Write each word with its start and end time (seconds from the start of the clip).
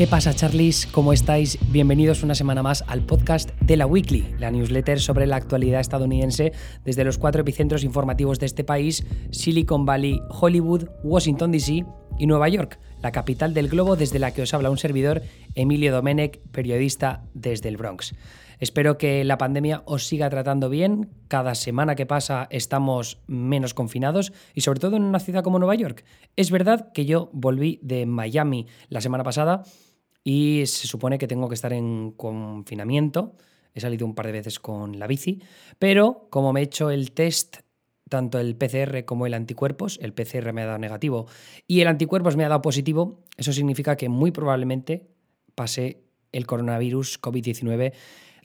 ¿Qué 0.00 0.06
pasa, 0.06 0.32
Charlies? 0.32 0.86
¿Cómo 0.86 1.12
estáis? 1.12 1.58
Bienvenidos 1.70 2.22
una 2.22 2.34
semana 2.34 2.62
más 2.62 2.82
al 2.86 3.02
podcast 3.02 3.50
de 3.60 3.76
la 3.76 3.84
Weekly, 3.84 4.34
la 4.38 4.50
newsletter 4.50 4.98
sobre 4.98 5.26
la 5.26 5.36
actualidad 5.36 5.78
estadounidense 5.78 6.52
desde 6.86 7.04
los 7.04 7.18
cuatro 7.18 7.42
epicentros 7.42 7.84
informativos 7.84 8.38
de 8.38 8.46
este 8.46 8.64
país: 8.64 9.04
Silicon 9.30 9.84
Valley, 9.84 10.22
Hollywood, 10.30 10.88
Washington 11.04 11.52
DC 11.52 11.84
y 12.18 12.26
Nueva 12.26 12.48
York, 12.48 12.80
la 13.02 13.12
capital 13.12 13.52
del 13.52 13.68
globo 13.68 13.94
desde 13.94 14.18
la 14.18 14.32
que 14.32 14.40
os 14.40 14.54
habla 14.54 14.70
un 14.70 14.78
servidor, 14.78 15.20
Emilio 15.54 15.92
Domenech, 15.92 16.40
periodista 16.50 17.26
desde 17.34 17.68
el 17.68 17.76
Bronx. 17.76 18.14
Espero 18.58 18.96
que 18.96 19.24
la 19.24 19.36
pandemia 19.36 19.82
os 19.84 20.06
siga 20.06 20.30
tratando 20.30 20.70
bien. 20.70 21.10
Cada 21.28 21.54
semana 21.54 21.94
que 21.94 22.06
pasa 22.06 22.46
estamos 22.50 23.20
menos 23.26 23.74
confinados 23.74 24.32
y 24.54 24.62
sobre 24.62 24.80
todo 24.80 24.96
en 24.96 25.02
una 25.02 25.18
ciudad 25.18 25.42
como 25.42 25.58
Nueva 25.58 25.74
York. 25.74 26.04
Es 26.36 26.50
verdad 26.50 26.90
que 26.92 27.04
yo 27.04 27.28
volví 27.34 27.80
de 27.82 28.06
Miami 28.06 28.66
la 28.88 29.02
semana 29.02 29.24
pasada 29.24 29.62
y 30.24 30.62
se 30.66 30.86
supone 30.86 31.18
que 31.18 31.26
tengo 31.26 31.48
que 31.48 31.54
estar 31.54 31.72
en 31.72 32.12
confinamiento. 32.12 33.36
He 33.74 33.80
salido 33.80 34.06
un 34.06 34.14
par 34.14 34.26
de 34.26 34.32
veces 34.32 34.58
con 34.58 34.98
la 34.98 35.06
bici, 35.06 35.42
pero 35.78 36.26
como 36.30 36.52
me 36.52 36.60
he 36.60 36.64
hecho 36.64 36.90
el 36.90 37.12
test 37.12 37.58
tanto 38.08 38.40
el 38.40 38.56
PCR 38.56 39.04
como 39.04 39.24
el 39.26 39.34
anticuerpos, 39.34 39.98
el 40.02 40.12
PCR 40.12 40.52
me 40.52 40.62
ha 40.62 40.66
dado 40.66 40.78
negativo 40.78 41.26
y 41.66 41.80
el 41.80 41.86
anticuerpos 41.86 42.36
me 42.36 42.44
ha 42.44 42.48
dado 42.48 42.60
positivo, 42.60 43.24
eso 43.36 43.52
significa 43.52 43.96
que 43.96 44.08
muy 44.08 44.32
probablemente 44.32 45.06
pase 45.54 46.02
el 46.32 46.46
coronavirus 46.46 47.20
COVID-19 47.22 47.92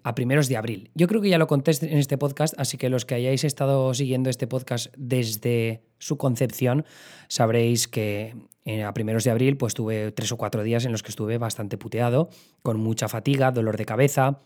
a 0.04 0.14
primeros 0.14 0.48
de 0.48 0.58
abril. 0.58 0.92
Yo 0.94 1.08
creo 1.08 1.20
que 1.20 1.30
ya 1.30 1.40
lo 1.40 1.48
conté 1.48 1.72
en 1.82 1.98
este 1.98 2.18
podcast, 2.18 2.54
así 2.60 2.78
que 2.78 2.90
los 2.90 3.06
que 3.06 3.16
hayáis 3.16 3.44
estado 3.44 3.92
siguiendo 3.96 4.30
este 4.30 4.46
podcast 4.46 4.94
desde 4.98 5.82
su 5.98 6.18
concepción, 6.18 6.86
sabréis 7.28 7.88
que 7.88 8.36
a 8.66 8.94
primeros 8.94 9.24
de 9.24 9.32
abril 9.32 9.58
pues 9.58 9.74
tuve 9.74 10.12
tres 10.12 10.32
o 10.32 10.38
cuatro 10.38 10.64
días 10.64 10.86
en 10.86 10.92
los 10.92 11.04
que 11.04 11.10
estuve 11.10 11.38
bastante 11.38 11.78
puteado, 11.78 12.30
con 12.64 12.80
mucha 12.80 13.08
fatiga, 13.08 13.52
dolor 13.52 13.78
de 13.78 13.86
cabeza 13.86 14.42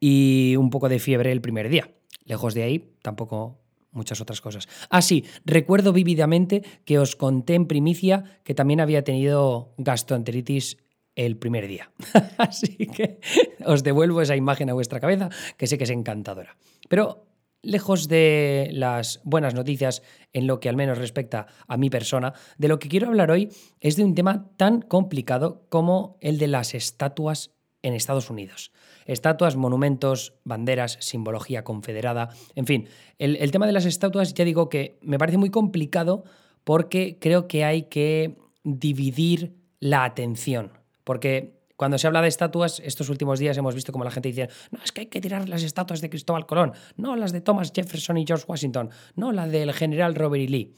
y 0.00 0.56
un 0.56 0.70
poco 0.70 0.88
de 0.88 0.98
fiebre 0.98 1.32
el 1.32 1.40
primer 1.40 1.68
día. 1.68 1.90
Lejos 2.24 2.54
de 2.54 2.62
ahí, 2.62 2.94
tampoco 3.02 3.60
muchas 3.92 4.20
otras 4.20 4.40
cosas. 4.40 4.68
Ah, 4.90 5.02
sí, 5.02 5.24
recuerdo 5.44 5.92
vívidamente 5.92 6.62
que 6.84 6.98
os 6.98 7.16
conté 7.16 7.54
en 7.54 7.66
primicia 7.66 8.40
que 8.44 8.54
también 8.54 8.80
había 8.80 9.04
tenido 9.04 9.74
gastroenteritis 9.78 10.78
el 11.16 11.36
primer 11.36 11.66
día. 11.66 11.90
Así 12.38 12.76
que 12.76 13.20
os 13.64 13.82
devuelvo 13.82 14.20
esa 14.20 14.36
imagen 14.36 14.70
a 14.70 14.74
vuestra 14.74 15.00
cabeza, 15.00 15.30
que 15.56 15.66
sé 15.66 15.78
que 15.78 15.84
es 15.84 15.90
encantadora. 15.90 16.56
Pero 16.88 17.25
lejos 17.66 18.08
de 18.08 18.70
las 18.72 19.20
buenas 19.24 19.54
noticias 19.54 20.02
en 20.32 20.46
lo 20.46 20.60
que 20.60 20.68
al 20.68 20.76
menos 20.76 20.98
respecta 20.98 21.46
a 21.66 21.76
mi 21.76 21.90
persona, 21.90 22.32
de 22.58 22.68
lo 22.68 22.78
que 22.78 22.88
quiero 22.88 23.08
hablar 23.08 23.30
hoy 23.30 23.50
es 23.80 23.96
de 23.96 24.04
un 24.04 24.14
tema 24.14 24.50
tan 24.56 24.80
complicado 24.80 25.66
como 25.68 26.16
el 26.20 26.38
de 26.38 26.46
las 26.46 26.74
estatuas 26.74 27.50
en 27.82 27.94
Estados 27.94 28.30
Unidos. 28.30 28.72
Estatuas, 29.04 29.56
monumentos, 29.56 30.34
banderas, 30.44 30.96
simbología 31.00 31.62
confederada, 31.62 32.30
en 32.54 32.66
fin, 32.66 32.88
el, 33.18 33.36
el 33.36 33.50
tema 33.50 33.66
de 33.66 33.72
las 33.72 33.84
estatuas 33.84 34.34
ya 34.34 34.44
digo 34.44 34.68
que 34.68 34.98
me 35.02 35.18
parece 35.18 35.38
muy 35.38 35.50
complicado 35.50 36.24
porque 36.64 37.18
creo 37.20 37.46
que 37.46 37.64
hay 37.64 37.82
que 37.84 38.38
dividir 38.64 39.56
la 39.78 40.04
atención 40.04 40.72
porque 41.06 41.55
cuando 41.76 41.98
se 41.98 42.06
habla 42.06 42.22
de 42.22 42.28
estatuas, 42.28 42.80
estos 42.80 43.08
últimos 43.10 43.38
días 43.38 43.56
hemos 43.56 43.74
visto 43.74 43.92
como 43.92 44.04
la 44.04 44.10
gente 44.10 44.28
dice, 44.28 44.48
no, 44.70 44.80
es 44.82 44.92
que 44.92 45.02
hay 45.02 45.06
que 45.06 45.20
tirar 45.20 45.48
las 45.48 45.62
estatuas 45.62 46.00
de 46.00 46.10
Cristóbal 46.10 46.46
Colón, 46.46 46.72
no 46.96 47.16
las 47.16 47.32
de 47.32 47.40
Thomas 47.40 47.72
Jefferson 47.74 48.16
y 48.18 48.24
George 48.26 48.46
Washington, 48.48 48.90
no 49.14 49.32
la 49.32 49.46
del 49.46 49.72
general 49.72 50.14
Robert 50.14 50.44
E. 50.44 50.48
Lee. 50.48 50.74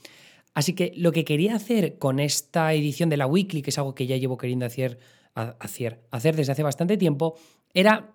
Así 0.54 0.74
que 0.74 0.92
lo 0.96 1.12
que 1.12 1.24
quería 1.24 1.54
hacer 1.54 1.98
con 1.98 2.18
esta 2.18 2.72
edición 2.72 3.10
de 3.10 3.16
la 3.16 3.26
Weekly, 3.26 3.62
que 3.62 3.70
es 3.70 3.78
algo 3.78 3.94
que 3.94 4.06
ya 4.06 4.16
llevo 4.16 4.36
queriendo 4.36 4.66
hacer, 4.66 4.98
hacer, 5.34 6.00
hacer 6.10 6.34
desde 6.34 6.52
hace 6.52 6.62
bastante 6.64 6.96
tiempo, 6.96 7.36
era 7.74 8.12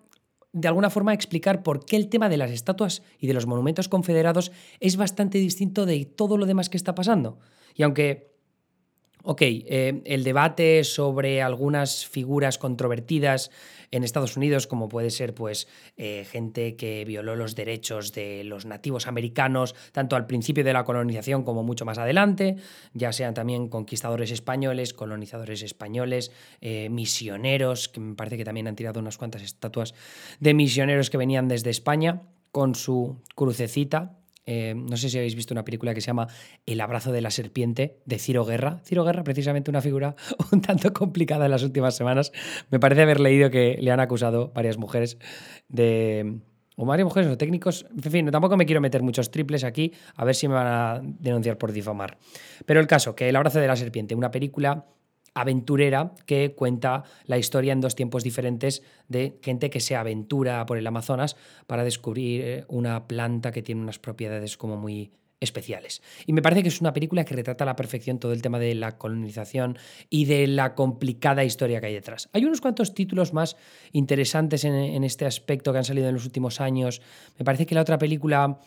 de 0.52 0.68
alguna 0.68 0.90
forma 0.90 1.14
explicar 1.14 1.64
por 1.64 1.86
qué 1.86 1.96
el 1.96 2.10
tema 2.10 2.30
de 2.30 2.38
las 2.38 2.52
estatuas 2.52 3.02
y 3.18 3.28
de 3.28 3.34
los 3.34 3.48
monumentos 3.48 3.88
confederados 3.88 4.52
es 4.80 4.98
bastante 4.98 5.38
distinto 5.38 5.86
de 5.86 6.06
todo 6.06 6.38
lo 6.38 6.46
demás 6.46 6.70
que 6.70 6.78
está 6.78 6.94
pasando. 6.96 7.40
Y 7.76 7.84
aunque 7.84 8.33
Ok, 9.26 9.42
eh, 9.42 10.02
el 10.04 10.26
debate 10.26 10.84
sobre 10.84 11.42
algunas 11.42 12.06
figuras 12.06 12.58
controvertidas 12.58 13.52
en 13.90 14.04
Estados 14.04 14.36
Unidos, 14.36 14.68
como 14.68 14.90
puede 14.90 15.12
ser 15.12 15.34
pues, 15.34 15.70
eh, 15.96 16.26
gente 16.30 16.76
que 16.76 17.06
violó 17.06 17.38
los 17.38 17.56
derechos 17.56 18.12
de 18.12 18.44
los 18.44 18.66
nativos 18.66 19.08
americanos, 19.08 19.76
tanto 19.94 20.18
al 20.18 20.26
principio 20.26 20.66
de 20.66 20.74
la 20.74 20.84
colonización 20.84 21.44
como 21.44 21.64
mucho 21.64 21.86
más 21.86 22.00
adelante, 22.00 22.58
ya 22.94 23.14
sean 23.14 23.34
también 23.34 23.70
conquistadores 23.70 24.30
españoles, 24.30 24.94
colonizadores 24.94 25.62
españoles, 25.62 26.34
eh, 26.60 26.90
misioneros, 26.90 27.88
que 27.88 28.02
me 28.02 28.16
parece 28.16 28.36
que 28.36 28.44
también 28.44 28.68
han 28.68 28.76
tirado 28.76 29.00
unas 29.00 29.18
cuantas 29.18 29.42
estatuas 29.42 29.94
de 30.42 30.54
misioneros 30.54 31.10
que 31.10 31.18
venían 31.18 31.48
desde 31.48 31.70
España 31.70 32.24
con 32.52 32.76
su 32.76 33.22
crucecita 33.36 34.18
eh, 34.46 34.74
no 34.76 34.98
sé 34.98 35.10
si 35.10 35.18
habéis 35.18 35.36
visto 35.36 35.54
una 35.54 35.64
película 35.64 35.94
que 35.94 36.02
se 36.02 36.08
llama 36.08 36.28
El 36.66 36.82
abrazo 36.82 37.12
de 37.12 37.22
la 37.22 37.32
serpiente 37.32 38.02
de 38.06 38.20
Ciro 38.20 38.46
Guerra. 38.46 38.82
Ciro 38.84 39.04
Guerra, 39.04 39.24
precisamente 39.24 39.72
una 39.72 39.82
figura 39.82 40.16
un 40.52 40.62
tanto 40.62 40.92
complicada 40.94 41.46
en 41.46 41.52
las 41.52 41.64
últimas 41.64 41.96
semanas. 41.96 42.32
Me 42.70 42.80
parece 42.80 43.04
haber 43.04 43.20
leído 43.20 43.50
que 43.50 43.78
le 43.80 43.92
han 43.92 44.00
acusado 44.00 44.52
varias 44.54 44.78
mujeres 44.78 45.18
de... 45.70 46.40
O 46.76 46.88
varias 46.88 47.06
mujeres 47.06 47.30
o 47.30 47.38
técnicos. 47.38 47.86
En 47.96 48.12
fin, 48.12 48.32
tampoco 48.32 48.58
me 48.58 48.66
quiero 48.66 48.82
meter 48.82 49.04
muchos 49.04 49.30
triples 49.30 49.64
aquí, 49.64 49.94
a 50.16 50.26
ver 50.26 50.34
si 50.34 50.48
me 50.48 50.56
van 50.56 50.68
a 50.68 51.02
denunciar 51.04 51.60
por 51.60 51.72
difamar. 51.72 52.18
Pero 52.66 52.80
el 52.80 52.88
caso, 52.88 53.16
que 53.16 53.30
El 53.30 53.36
abrazo 53.36 53.60
de 53.60 53.68
la 53.68 53.76
serpiente, 53.76 54.16
una 54.16 54.32
película 54.32 54.88
aventurera 55.34 56.14
que 56.26 56.54
cuenta 56.56 57.04
la 57.26 57.38
historia 57.38 57.74
en 57.74 57.82
dos 57.82 57.96
tiempos 57.96 58.24
diferentes 58.24 58.84
de 59.08 59.40
gente 59.42 59.70
que 59.70 59.80
se 59.80 59.96
aventura 59.96 60.66
por 60.66 60.78
el 60.78 60.88
Amazonas 60.88 61.36
para 61.68 61.84
descubrir 61.84 62.42
eh, 62.42 62.66
una 62.68 63.08
planta 63.08 63.52
que 63.52 63.64
tiene 63.64 63.82
unas 63.82 64.00
propiedades 64.00 64.58
como 64.58 64.78
muy 64.78 65.12
especiales. 65.44 66.02
Y 66.26 66.34
me 66.34 66.42
parece 66.42 66.64
que 66.64 66.70
es 66.70 66.82
una 66.82 66.94
película 66.94 67.26
que 67.26 67.36
retrata 67.36 67.66
a 67.66 67.68
la 67.68 67.76
perfección 67.76 68.18
todo 68.18 68.32
el 68.32 68.42
tema 68.42 68.60
de 68.60 68.74
la 68.76 68.98
colonización 68.98 69.78
y 70.10 70.26
de 70.26 70.48
la 70.48 70.74
complicada 70.74 71.44
historia 71.44 71.82
que 71.82 71.88
hay 71.88 71.94
detrás. 71.94 72.30
Hay 72.32 72.46
unos 72.46 72.62
cuantos 72.62 72.94
títulos 72.94 73.34
más 73.34 73.58
interesantes 73.92 74.64
en, 74.64 75.04
este 75.04 75.26
aspecto 75.26 75.72
que 75.72 75.80
han 75.80 75.84
salido 75.84 76.08
en 76.08 76.16
los 76.16 76.26
últimos 76.26 76.62
años. 76.62 77.02
Me 77.38 77.44
parece 77.44 77.66
que 77.66 77.76
la 77.76 77.82
otra 77.82 77.98
película 77.98 78.58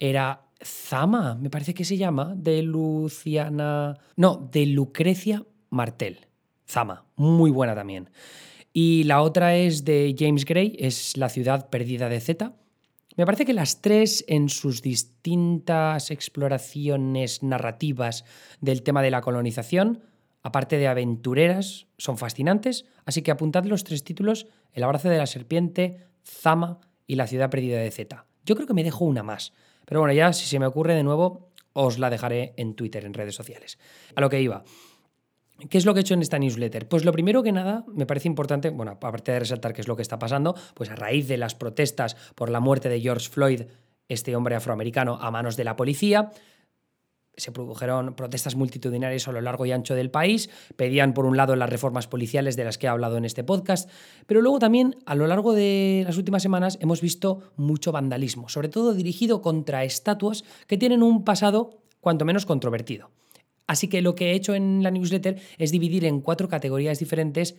era 0.00 0.42
Zama, 0.62 1.36
me 1.36 1.50
parece 1.50 1.72
que 1.72 1.84
se 1.84 1.96
llama, 1.96 2.34
de 2.36 2.62
Luciana... 2.62 3.96
No, 4.16 4.48
de 4.50 4.66
Lucrecia 4.66 5.44
Martel. 5.74 6.26
Zama, 6.66 7.04
muy 7.16 7.50
buena 7.50 7.74
también. 7.74 8.10
Y 8.72 9.04
la 9.04 9.20
otra 9.22 9.56
es 9.56 9.84
de 9.84 10.14
James 10.18 10.44
Gray, 10.44 10.76
es 10.78 11.16
La 11.16 11.28
ciudad 11.28 11.68
perdida 11.68 12.08
de 12.08 12.20
Z. 12.20 12.54
Me 13.16 13.26
parece 13.26 13.44
que 13.44 13.52
las 13.52 13.80
tres, 13.80 14.24
en 14.26 14.48
sus 14.48 14.82
distintas 14.82 16.10
exploraciones 16.10 17.42
narrativas 17.42 18.24
del 18.60 18.82
tema 18.82 19.02
de 19.02 19.10
la 19.10 19.20
colonización, 19.20 20.02
aparte 20.42 20.78
de 20.78 20.88
aventureras, 20.88 21.86
son 21.96 22.18
fascinantes. 22.18 22.86
Así 23.04 23.22
que 23.22 23.30
apuntad 23.30 23.64
los 23.64 23.84
tres 23.84 24.02
títulos: 24.02 24.46
El 24.72 24.82
abrazo 24.82 25.08
de 25.08 25.18
la 25.18 25.26
serpiente, 25.26 26.08
Zama 26.24 26.80
y 27.06 27.14
La 27.14 27.28
ciudad 27.28 27.50
perdida 27.50 27.78
de 27.78 27.90
Z. 27.90 28.26
Yo 28.44 28.56
creo 28.56 28.66
que 28.66 28.74
me 28.74 28.84
dejo 28.84 29.04
una 29.04 29.22
más. 29.22 29.52
Pero 29.84 30.00
bueno, 30.00 30.14
ya 30.14 30.32
si 30.32 30.46
se 30.46 30.58
me 30.58 30.66
ocurre 30.66 30.94
de 30.94 31.04
nuevo, 31.04 31.50
os 31.72 31.98
la 31.98 32.10
dejaré 32.10 32.54
en 32.56 32.74
Twitter, 32.74 33.04
en 33.04 33.14
redes 33.14 33.34
sociales. 33.34 33.78
A 34.16 34.20
lo 34.20 34.30
que 34.30 34.40
iba. 34.40 34.64
¿Qué 35.70 35.78
es 35.78 35.86
lo 35.86 35.94
que 35.94 36.00
he 36.00 36.02
hecho 36.02 36.14
en 36.14 36.22
esta 36.22 36.38
newsletter? 36.38 36.88
Pues 36.88 37.04
lo 37.04 37.12
primero 37.12 37.42
que 37.42 37.52
nada, 37.52 37.84
me 37.92 38.06
parece 38.06 38.28
importante, 38.28 38.70
bueno, 38.70 38.92
aparte 38.92 39.32
de 39.32 39.38
resaltar 39.38 39.72
qué 39.72 39.80
es 39.80 39.88
lo 39.88 39.96
que 39.96 40.02
está 40.02 40.18
pasando, 40.18 40.54
pues 40.74 40.90
a 40.90 40.96
raíz 40.96 41.28
de 41.28 41.36
las 41.36 41.54
protestas 41.54 42.16
por 42.34 42.50
la 42.50 42.60
muerte 42.60 42.88
de 42.88 43.00
George 43.00 43.28
Floyd, 43.28 43.62
este 44.08 44.34
hombre 44.34 44.56
afroamericano, 44.56 45.18
a 45.20 45.30
manos 45.30 45.56
de 45.56 45.64
la 45.64 45.76
policía, 45.76 46.32
se 47.36 47.52
produjeron 47.52 48.14
protestas 48.14 48.54
multitudinarias 48.56 49.26
a 49.28 49.32
lo 49.32 49.40
largo 49.40 49.66
y 49.66 49.72
ancho 49.72 49.94
del 49.94 50.10
país, 50.10 50.50
pedían 50.76 51.14
por 51.14 51.26
un 51.26 51.36
lado 51.36 51.56
las 51.56 51.70
reformas 51.70 52.06
policiales 52.06 52.56
de 52.56 52.64
las 52.64 52.78
que 52.78 52.86
he 52.86 52.90
hablado 52.90 53.16
en 53.16 53.24
este 53.24 53.44
podcast, 53.44 53.90
pero 54.26 54.40
luego 54.40 54.58
también 54.58 54.96
a 55.06 55.14
lo 55.14 55.26
largo 55.26 55.52
de 55.52 56.02
las 56.06 56.16
últimas 56.16 56.42
semanas 56.42 56.78
hemos 56.80 57.00
visto 57.00 57.52
mucho 57.56 57.92
vandalismo, 57.92 58.48
sobre 58.48 58.68
todo 58.68 58.94
dirigido 58.94 59.42
contra 59.42 59.84
estatuas 59.84 60.44
que 60.66 60.78
tienen 60.78 61.02
un 61.02 61.24
pasado 61.24 61.78
cuanto 62.00 62.24
menos 62.24 62.46
controvertido. 62.46 63.10
Así 63.66 63.88
que 63.88 64.02
lo 64.02 64.14
que 64.14 64.30
he 64.30 64.34
hecho 64.34 64.54
en 64.54 64.82
la 64.82 64.90
newsletter 64.90 65.40
es 65.58 65.70
dividir 65.70 66.04
en 66.04 66.20
cuatro 66.20 66.48
categorías 66.48 66.98
diferentes 66.98 67.56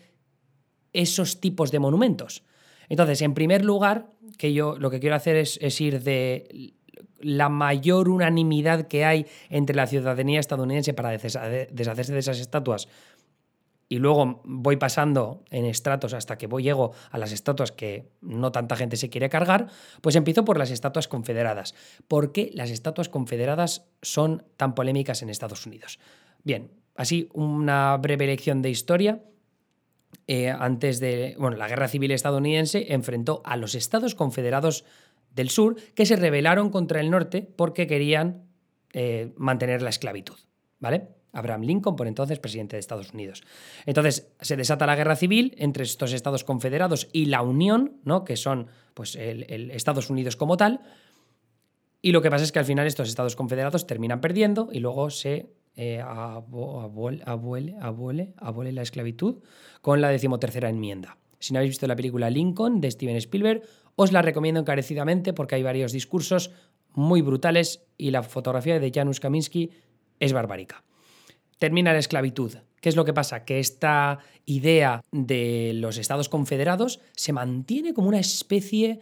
esos 0.93 1.41
tipos 1.41 1.71
de 1.71 1.79
monumentos. 1.79 2.43
Entonces, 2.89 3.21
en 3.21 3.33
primer 3.33 3.65
lugar, 3.65 4.11
que 4.37 4.53
yo 4.53 4.77
lo 4.77 4.91
que 4.91 4.99
quiero 4.99 5.15
hacer 5.15 5.35
es, 5.35 5.57
es 5.61 5.81
ir 5.81 6.01
de 6.01 6.75
la 7.19 7.49
mayor 7.49 8.09
unanimidad 8.09 8.87
que 8.87 9.05
hay 9.05 9.25
entre 9.49 9.75
la 9.75 9.87
ciudadanía 9.87 10.39
estadounidense 10.39 10.93
para 10.93 11.09
deshacerse 11.09 12.13
de 12.13 12.19
esas 12.19 12.39
estatuas 12.39 12.87
y 13.95 13.97
luego 13.97 14.41
voy 14.43 14.75
pasando 14.75 15.45
en 15.51 15.63
estratos 15.63 16.13
hasta 16.13 16.37
que 16.37 16.47
voy, 16.47 16.63
llego 16.63 16.91
a 17.11 17.17
las 17.17 17.31
estatuas 17.31 17.71
que 17.71 18.09
no 18.19 18.51
tanta 18.51 18.75
gente 18.75 18.97
se 18.97 19.09
quiere 19.09 19.29
cargar, 19.29 19.67
pues 20.01 20.17
empiezo 20.17 20.43
por 20.43 20.57
las 20.57 20.69
estatuas 20.69 21.07
confederadas. 21.07 21.75
¿Por 22.09 22.33
qué 22.33 22.51
las 22.53 22.71
estatuas 22.71 23.07
confederadas 23.07 23.85
son 24.01 24.43
tan 24.57 24.75
polémicas 24.75 25.21
en 25.21 25.29
Estados 25.29 25.65
Unidos? 25.65 25.97
Bien, 26.43 26.71
así 26.95 27.29
una 27.33 27.95
breve 27.95 28.27
lección 28.27 28.61
de 28.61 28.69
historia. 28.69 29.23
eh, 30.27 30.49
antes 30.49 30.99
de 30.99 31.35
bueno, 31.39 31.55
la 31.55 31.69
guerra 31.69 31.87
civil 31.87 32.11
estadounidense, 32.11 32.87
enfrentó 32.93 33.41
a 33.45 33.55
los 33.55 33.75
Estados 33.75 34.13
Confederados 34.13 34.83
del 35.33 35.49
Sur 35.49 35.77
que 35.93 36.05
se 36.05 36.17
rebelaron 36.17 36.69
contra 36.69 36.99
el 36.99 37.11
norte 37.11 37.47
porque 37.55 37.87
querían 37.87 38.43
eh, 38.91 39.31
mantener 39.37 39.81
la 39.81 39.89
esclavitud. 39.89 40.35
¿Vale? 40.79 41.14
Abraham 41.35 41.63
Lincoln, 41.63 41.95
por 41.95 42.07
entonces 42.07 42.39
presidente 42.39 42.75
de 42.75 42.79
Estados 42.79 43.13
Unidos. 43.13 43.43
Entonces 43.85 44.31
se 44.39 44.55
desata 44.55 44.87
la 44.87 44.95
guerra 44.95 45.15
civil 45.15 45.53
entre 45.57 45.83
estos 45.83 46.13
Estados 46.13 46.43
confederados 46.43 47.09
y 47.11 47.25
la 47.25 47.41
Unión, 47.41 47.97
¿no? 48.03 48.23
que 48.23 48.37
son 48.37 48.67
pues, 48.93 49.15
el, 49.15 49.69
Estados 49.71 50.09
Unidos 50.09 50.35
como 50.35 50.57
tal. 50.57 50.79
Y 52.01 52.11
lo 52.11 52.21
que 52.21 52.31
pasa 52.31 52.43
es 52.43 52.51
que 52.51 52.59
al 52.59 52.65
final 52.65 52.87
estos 52.87 53.09
Estados 53.09 53.35
confederados 53.35 53.85
terminan 53.85 54.21
perdiendo 54.21 54.69
y 54.71 54.79
luego 54.79 55.09
se 55.09 55.49
eh, 55.75 56.01
abuele, 56.01 57.23
abuele, 57.81 58.71
la 58.71 58.81
esclavitud 58.81 59.43
con 59.81 60.01
la 60.01 60.09
decimotercera 60.09 60.69
enmienda. 60.69 61.17
Si 61.39 61.53
no 61.53 61.59
habéis 61.59 61.71
visto 61.71 61.87
la 61.87 61.95
película 61.95 62.29
Lincoln 62.29 62.79
de 62.79 62.89
Steven 62.89 63.17
Spielberg, 63.17 63.61
os 63.95 64.11
la 64.11 64.21
recomiendo 64.21 64.61
encarecidamente 64.61 65.33
porque 65.33 65.55
hay 65.55 65.63
varios 65.63 65.91
discursos 65.91 66.51
muy 66.93 67.21
brutales 67.21 67.85
y 67.97 68.11
la 68.11 68.23
fotografía 68.23 68.79
de 68.79 68.91
Janusz 68.93 69.19
Kaminski 69.19 69.71
es 70.19 70.31
barbárica 70.31 70.83
termina 71.57 71.93
la 71.93 71.99
esclavitud. 71.99 72.53
¿Qué 72.81 72.89
es 72.89 72.95
lo 72.95 73.05
que 73.05 73.13
pasa? 73.13 73.45
Que 73.45 73.59
esta 73.59 74.19
idea 74.45 75.01
de 75.11 75.71
los 75.75 75.97
estados 75.97 76.29
confederados 76.29 76.99
se 77.15 77.33
mantiene 77.33 77.93
como 77.93 78.09
una 78.09 78.19
especie 78.19 78.99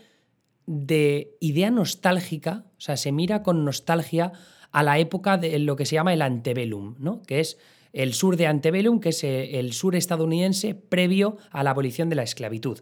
de 0.66 1.36
idea 1.40 1.70
nostálgica, 1.70 2.66
o 2.78 2.82
sea, 2.82 2.96
se 2.96 3.12
mira 3.12 3.44
con 3.44 3.66
nostalgia 3.66 4.32
a 4.72 4.84
la 4.84 5.00
época 5.00 5.38
de 5.38 5.60
lo 5.60 5.76
que 5.76 5.86
se 5.86 5.96
llama 5.96 6.14
el 6.14 6.22
antebellum, 6.22 6.96
¿no? 7.00 7.22
que 7.24 7.40
es 7.40 7.58
el 7.92 8.14
sur 8.14 8.38
de 8.38 8.48
antebellum, 8.48 9.00
que 9.00 9.10
es 9.10 9.24
el 9.24 9.74
sur 9.74 9.96
estadounidense 9.96 10.74
previo 10.74 11.38
a 11.52 11.64
la 11.64 11.72
abolición 11.72 12.10
de 12.10 12.16
la 12.16 12.24
esclavitud. 12.24 12.80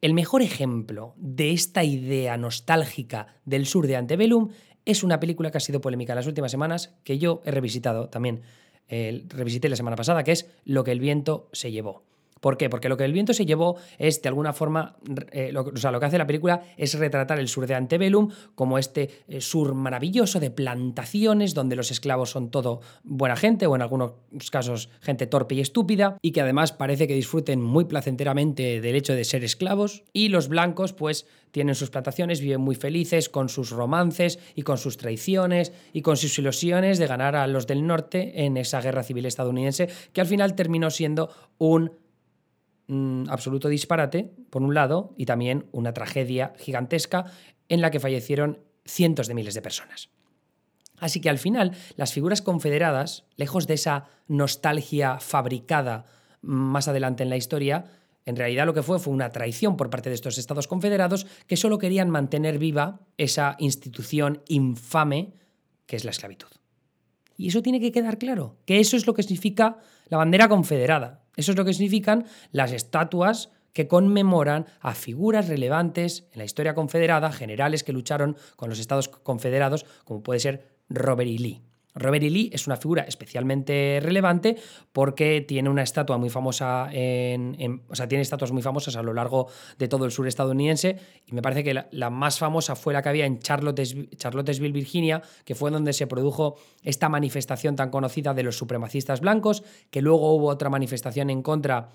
El 0.00 0.14
mejor 0.14 0.42
ejemplo 0.42 1.14
de 1.16 1.52
esta 1.52 1.84
idea 1.84 2.36
nostálgica 2.36 3.26
del 3.44 3.66
sur 3.66 3.86
de 3.86 3.96
antebellum 3.96 4.50
es 4.84 5.02
una 5.02 5.20
película 5.20 5.50
que 5.50 5.58
ha 5.58 5.60
sido 5.60 5.80
polémica 5.80 6.12
en 6.12 6.18
las 6.18 6.26
últimas 6.26 6.50
semanas, 6.50 6.94
que 7.04 7.18
yo 7.18 7.42
he 7.44 7.50
revisitado 7.50 8.08
también 8.08 8.42
revisité 8.88 9.68
la 9.68 9.76
semana 9.76 9.96
pasada, 9.96 10.24
que 10.24 10.32
es 10.32 10.50
Lo 10.64 10.84
que 10.84 10.92
el 10.92 11.00
viento 11.00 11.48
se 11.52 11.72
llevó. 11.72 12.02
¿Por 12.44 12.58
qué? 12.58 12.68
Porque 12.68 12.90
lo 12.90 12.98
que 12.98 13.06
el 13.06 13.14
viento 13.14 13.32
se 13.32 13.46
llevó 13.46 13.76
es, 13.96 14.20
de 14.20 14.28
alguna 14.28 14.52
forma, 14.52 14.96
eh, 15.32 15.50
o 15.56 15.78
sea, 15.78 15.90
lo 15.90 15.98
que 15.98 16.04
hace 16.04 16.18
la 16.18 16.26
película 16.26 16.60
es 16.76 16.92
retratar 16.98 17.38
el 17.38 17.48
sur 17.48 17.66
de 17.66 17.74
Antebellum 17.74 18.28
como 18.54 18.76
este 18.76 19.08
eh, 19.28 19.40
sur 19.40 19.72
maravilloso 19.72 20.40
de 20.40 20.50
plantaciones 20.50 21.54
donde 21.54 21.74
los 21.74 21.90
esclavos 21.90 22.28
son 22.28 22.50
todo 22.50 22.82
buena 23.02 23.34
gente 23.34 23.66
o 23.66 23.74
en 23.74 23.80
algunos 23.80 24.12
casos 24.50 24.90
gente 25.00 25.26
torpe 25.26 25.54
y 25.54 25.60
estúpida 25.60 26.18
y 26.20 26.32
que 26.32 26.42
además 26.42 26.72
parece 26.72 27.08
que 27.08 27.14
disfruten 27.14 27.62
muy 27.62 27.86
placenteramente 27.86 28.82
del 28.82 28.94
hecho 28.94 29.14
de 29.14 29.24
ser 29.24 29.42
esclavos 29.42 30.04
y 30.12 30.28
los 30.28 30.48
blancos 30.48 30.92
pues 30.92 31.26
tienen 31.50 31.74
sus 31.74 31.88
plantaciones, 31.88 32.42
viven 32.42 32.60
muy 32.60 32.74
felices 32.74 33.30
con 33.30 33.48
sus 33.48 33.70
romances 33.70 34.38
y 34.54 34.62
con 34.62 34.76
sus 34.76 34.98
traiciones 34.98 35.72
y 35.94 36.02
con 36.02 36.18
sus 36.18 36.38
ilusiones 36.38 36.98
de 36.98 37.06
ganar 37.06 37.36
a 37.36 37.46
los 37.46 37.66
del 37.66 37.86
norte 37.86 38.44
en 38.44 38.58
esa 38.58 38.82
guerra 38.82 39.02
civil 39.02 39.24
estadounidense 39.24 39.88
que 40.12 40.20
al 40.20 40.26
final 40.26 40.56
terminó 40.56 40.90
siendo 40.90 41.30
un 41.56 42.03
absoluto 43.28 43.68
disparate, 43.68 44.30
por 44.50 44.62
un 44.62 44.74
lado, 44.74 45.14
y 45.16 45.26
también 45.26 45.66
una 45.72 45.92
tragedia 45.92 46.52
gigantesca 46.58 47.26
en 47.68 47.80
la 47.80 47.90
que 47.90 48.00
fallecieron 48.00 48.60
cientos 48.84 49.26
de 49.26 49.34
miles 49.34 49.54
de 49.54 49.62
personas. 49.62 50.10
Así 50.98 51.20
que 51.20 51.30
al 51.30 51.38
final, 51.38 51.72
las 51.96 52.12
figuras 52.12 52.42
confederadas, 52.42 53.24
lejos 53.36 53.66
de 53.66 53.74
esa 53.74 54.06
nostalgia 54.28 55.18
fabricada 55.18 56.04
más 56.40 56.88
adelante 56.88 57.22
en 57.22 57.30
la 57.30 57.36
historia, 57.36 57.86
en 58.26 58.36
realidad 58.36 58.66
lo 58.66 58.74
que 58.74 58.82
fue 58.82 58.98
fue 58.98 59.12
una 59.12 59.30
traición 59.30 59.76
por 59.76 59.90
parte 59.90 60.08
de 60.08 60.14
estos 60.14 60.38
estados 60.38 60.68
confederados 60.68 61.26
que 61.46 61.56
solo 61.56 61.78
querían 61.78 62.10
mantener 62.10 62.58
viva 62.58 63.00
esa 63.18 63.56
institución 63.58 64.42
infame 64.48 65.34
que 65.86 65.96
es 65.96 66.04
la 66.04 66.10
esclavitud. 66.10 66.48
Y 67.36 67.48
eso 67.48 67.62
tiene 67.62 67.80
que 67.80 67.92
quedar 67.92 68.18
claro, 68.18 68.56
que 68.66 68.80
eso 68.80 68.96
es 68.96 69.06
lo 69.06 69.14
que 69.14 69.22
significa 69.22 69.78
la 70.08 70.18
bandera 70.18 70.48
confederada. 70.48 71.22
Eso 71.36 71.52
es 71.52 71.56
lo 71.56 71.64
que 71.64 71.72
significan 71.72 72.26
las 72.52 72.72
estatuas 72.72 73.50
que 73.72 73.88
conmemoran 73.88 74.66
a 74.80 74.94
figuras 74.94 75.48
relevantes 75.48 76.28
en 76.32 76.38
la 76.38 76.44
historia 76.44 76.74
confederada, 76.74 77.32
generales 77.32 77.82
que 77.82 77.92
lucharon 77.92 78.36
con 78.56 78.70
los 78.70 78.78
estados 78.78 79.08
confederados, 79.08 79.84
como 80.04 80.22
puede 80.22 80.40
ser 80.40 80.68
Robert 80.88 81.28
E. 81.28 81.38
Lee. 81.38 81.62
Robert 81.94 82.24
E. 82.24 82.30
Lee 82.30 82.50
es 82.52 82.66
una 82.66 82.76
figura 82.76 83.02
especialmente 83.02 84.00
relevante 84.02 84.56
porque 84.92 85.40
tiene 85.40 85.70
una 85.70 85.82
estatua 85.82 86.18
muy 86.18 86.28
famosa 86.28 86.88
en, 86.92 87.82
o 87.88 87.94
sea, 87.94 88.08
tiene 88.08 88.22
estatuas 88.22 88.52
muy 88.52 88.62
famosas 88.62 88.96
a 88.96 89.02
lo 89.02 89.14
largo 89.14 89.48
de 89.78 89.88
todo 89.88 90.04
el 90.04 90.10
sur 90.10 90.26
estadounidense 90.26 90.98
y 91.26 91.32
me 91.32 91.42
parece 91.42 91.62
que 91.62 91.74
la, 91.90 92.10
más 92.10 92.38
famosa 92.38 92.74
fue 92.74 92.92
la 92.92 93.02
que 93.02 93.08
había 93.08 93.26
en 93.26 93.38
Charlottesville, 93.38 94.72
Virginia, 94.72 95.22
que 95.44 95.54
fue 95.54 95.70
donde 95.70 95.92
se 95.92 96.06
produjo 96.06 96.56
esta 96.82 97.08
manifestación 97.08 97.76
tan 97.76 97.90
conocida 97.90 98.34
de 98.34 98.42
los 98.42 98.56
supremacistas 98.56 99.20
blancos, 99.20 99.62
que 99.90 100.02
luego 100.02 100.34
hubo 100.34 100.48
otra 100.48 100.70
manifestación 100.70 101.30
en 101.30 101.42
contra 101.42 101.90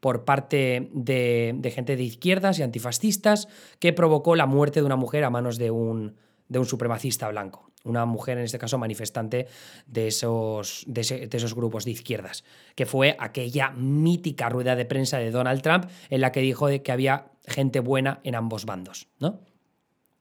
por 0.00 0.24
parte 0.24 0.90
de 0.92 1.72
gente 1.74 1.96
de 1.96 2.02
izquierdas 2.02 2.58
y 2.58 2.62
antifascistas 2.62 3.48
que 3.78 3.92
provocó 3.92 4.36
la 4.36 4.46
muerte 4.46 4.80
de 4.80 4.86
una 4.86 4.96
mujer 4.96 5.24
a 5.24 5.30
manos 5.30 5.56
de 5.56 5.70
un, 5.70 6.16
de 6.48 6.58
un 6.58 6.66
supremacista 6.66 7.28
blanco 7.28 7.70
una 7.84 8.06
mujer 8.06 8.38
en 8.38 8.44
este 8.44 8.58
caso 8.58 8.78
manifestante 8.78 9.46
de 9.86 10.08
esos, 10.08 10.84
de, 10.86 11.28
esos 11.30 11.54
grupos 11.54 11.84
de 11.84 11.92
izquierdas, 11.92 12.44
que 12.74 12.86
fue 12.86 13.16
aquella 13.18 13.70
mítica 13.70 14.48
rueda 14.48 14.74
de 14.74 14.86
prensa 14.86 15.18
de 15.18 15.30
Donald 15.30 15.62
Trump 15.62 15.84
en 16.10 16.20
la 16.20 16.32
que 16.32 16.40
dijo 16.40 16.66
de 16.66 16.82
que 16.82 16.92
había 16.92 17.26
gente 17.46 17.80
buena 17.80 18.20
en 18.24 18.34
ambos 18.34 18.64
bandos, 18.64 19.08
¿no? 19.20 19.40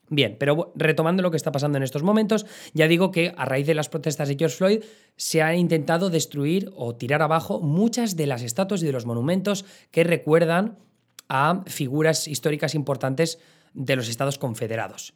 Bien, 0.10 0.36
pero 0.38 0.74
retomando 0.76 1.24
lo 1.24 1.32
que 1.32 1.38
está 1.38 1.52
pasando 1.52 1.78
en 1.78 1.84
estos 1.84 2.04
momentos, 2.04 2.46
ya 2.74 2.88
digo 2.88 3.10
que 3.10 3.34
a 3.36 3.46
raíz 3.46 3.66
de 3.66 3.74
las 3.74 3.90
protestas 3.90 4.28
de 4.28 4.36
George 4.38 4.58
Floyd 4.58 4.84
se 5.16 5.42
ha 5.42 5.56
intentado 5.56 6.10
destruir 6.10 6.70
o 6.76 6.94
tirar 6.94 7.22
abajo 7.22 7.62
muchas 7.62 8.16
de 8.16 8.28
las 8.28 8.44
estatuas 8.44 8.84
y 8.84 8.86
de 8.86 8.92
los 8.92 9.06
monumentos 9.06 9.66
que 9.90 10.04
recuerdan 10.04 10.78
a 11.30 11.64
figuras 11.66 12.28
históricas 12.28 12.76
importantes 12.76 13.40
de 13.74 13.96
los 13.96 14.10
Estados 14.10 14.38
Confederados. 14.38 15.16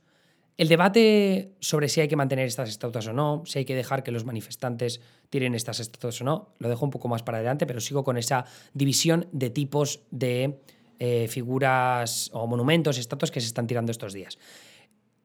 El 0.57 0.69
debate 0.69 1.55
sobre 1.59 1.87
si 1.87 2.01
hay 2.01 2.07
que 2.07 2.15
mantener 2.15 2.47
estas 2.47 2.69
estatuas 2.69 3.05
o 3.07 3.13
no, 3.13 3.43
si 3.45 3.59
hay 3.59 3.65
que 3.65 3.75
dejar 3.75 4.01
que 4.01 4.11
los 4.11 4.25
manifestantes 4.25 5.01
tiren 5.29 5.53
estas 5.53 5.79
estatuas 5.79 6.19
o 6.21 6.23
no, 6.23 6.55
lo 6.57 6.67
dejo 6.67 6.83
un 6.83 6.89
poco 6.89 7.07
más 7.07 7.21
para 7.21 7.37
adelante, 7.37 7.67
pero 7.67 7.79
sigo 7.79 8.03
con 8.03 8.17
esa 8.17 8.45
división 8.73 9.27
de 9.31 9.51
tipos 9.51 10.01
de 10.09 10.59
eh, 10.97 11.27
figuras 11.27 12.31
o 12.33 12.47
monumentos, 12.47 12.97
estatuas 12.97 13.29
que 13.29 13.39
se 13.39 13.45
están 13.45 13.67
tirando 13.67 13.91
estos 13.91 14.13
días. 14.13 14.39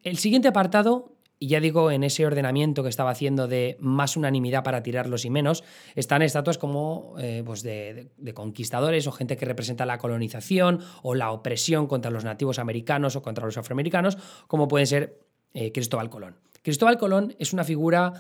El 0.02 0.18
siguiente 0.18 0.48
apartado, 0.48 1.16
y 1.42 1.48
ya 1.48 1.58
digo, 1.58 1.90
en 1.90 2.04
ese 2.04 2.24
ordenamiento 2.24 2.84
que 2.84 2.88
estaba 2.88 3.10
haciendo 3.10 3.48
de 3.48 3.76
más 3.80 4.16
unanimidad 4.16 4.62
para 4.62 4.84
tirarlos 4.84 5.24
y 5.24 5.30
menos, 5.30 5.64
están 5.96 6.22
estatuas 6.22 6.56
como 6.56 7.16
eh, 7.18 7.42
pues 7.44 7.64
de, 7.64 8.12
conquistadores 8.32 9.08
o 9.08 9.12
gente 9.12 9.36
que 9.36 9.44
representa 9.44 9.84
la 9.84 9.98
colonización 9.98 10.78
o 11.02 11.16
la 11.16 11.32
opresión 11.32 11.88
contra 11.88 12.12
los 12.12 12.22
nativos 12.22 12.60
americanos 12.60 13.16
o 13.16 13.22
contra 13.22 13.44
los 13.44 13.58
afroamericanos, 13.58 14.18
como 14.46 14.68
pueden 14.68 14.86
ser 14.86 15.18
eh, 15.52 15.72
Cristóbal 15.72 16.10
Colón. 16.10 16.36
Cristóbal 16.62 16.96
Colón 16.96 17.34
es 17.40 17.52
una 17.52 17.64
figura 17.64 18.12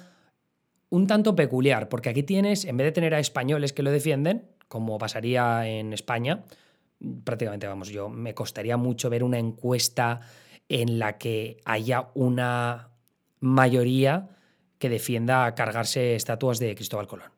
un 0.88 1.06
tanto 1.06 1.36
peculiar, 1.36 1.88
porque 1.88 2.08
aquí 2.08 2.24
tienes, 2.24 2.64
en 2.64 2.76
vez 2.76 2.86
de 2.86 2.92
tener 2.92 3.14
a 3.14 3.20
españoles 3.20 3.72
que 3.72 3.84
lo 3.84 3.92
defienden, 3.92 4.48
como 4.66 4.98
pasaría 4.98 5.68
en 5.68 5.92
España, 5.92 6.42
prácticamente, 7.22 7.68
vamos, 7.68 7.88
yo 7.88 8.08
me 8.08 8.34
costaría 8.34 8.76
mucho 8.76 9.10
ver 9.10 9.22
una 9.22 9.38
encuesta 9.38 10.22
en 10.68 10.98
la 10.98 11.18
que 11.18 11.58
haya 11.64 12.08
una 12.14 12.88
mayoría 13.42 14.30
que 14.78 14.88
defienda 14.88 15.54
cargarse 15.54 16.14
estatuas 16.14 16.58
de 16.58 16.74
Cristóbal 16.74 17.06
Colón. 17.06 17.30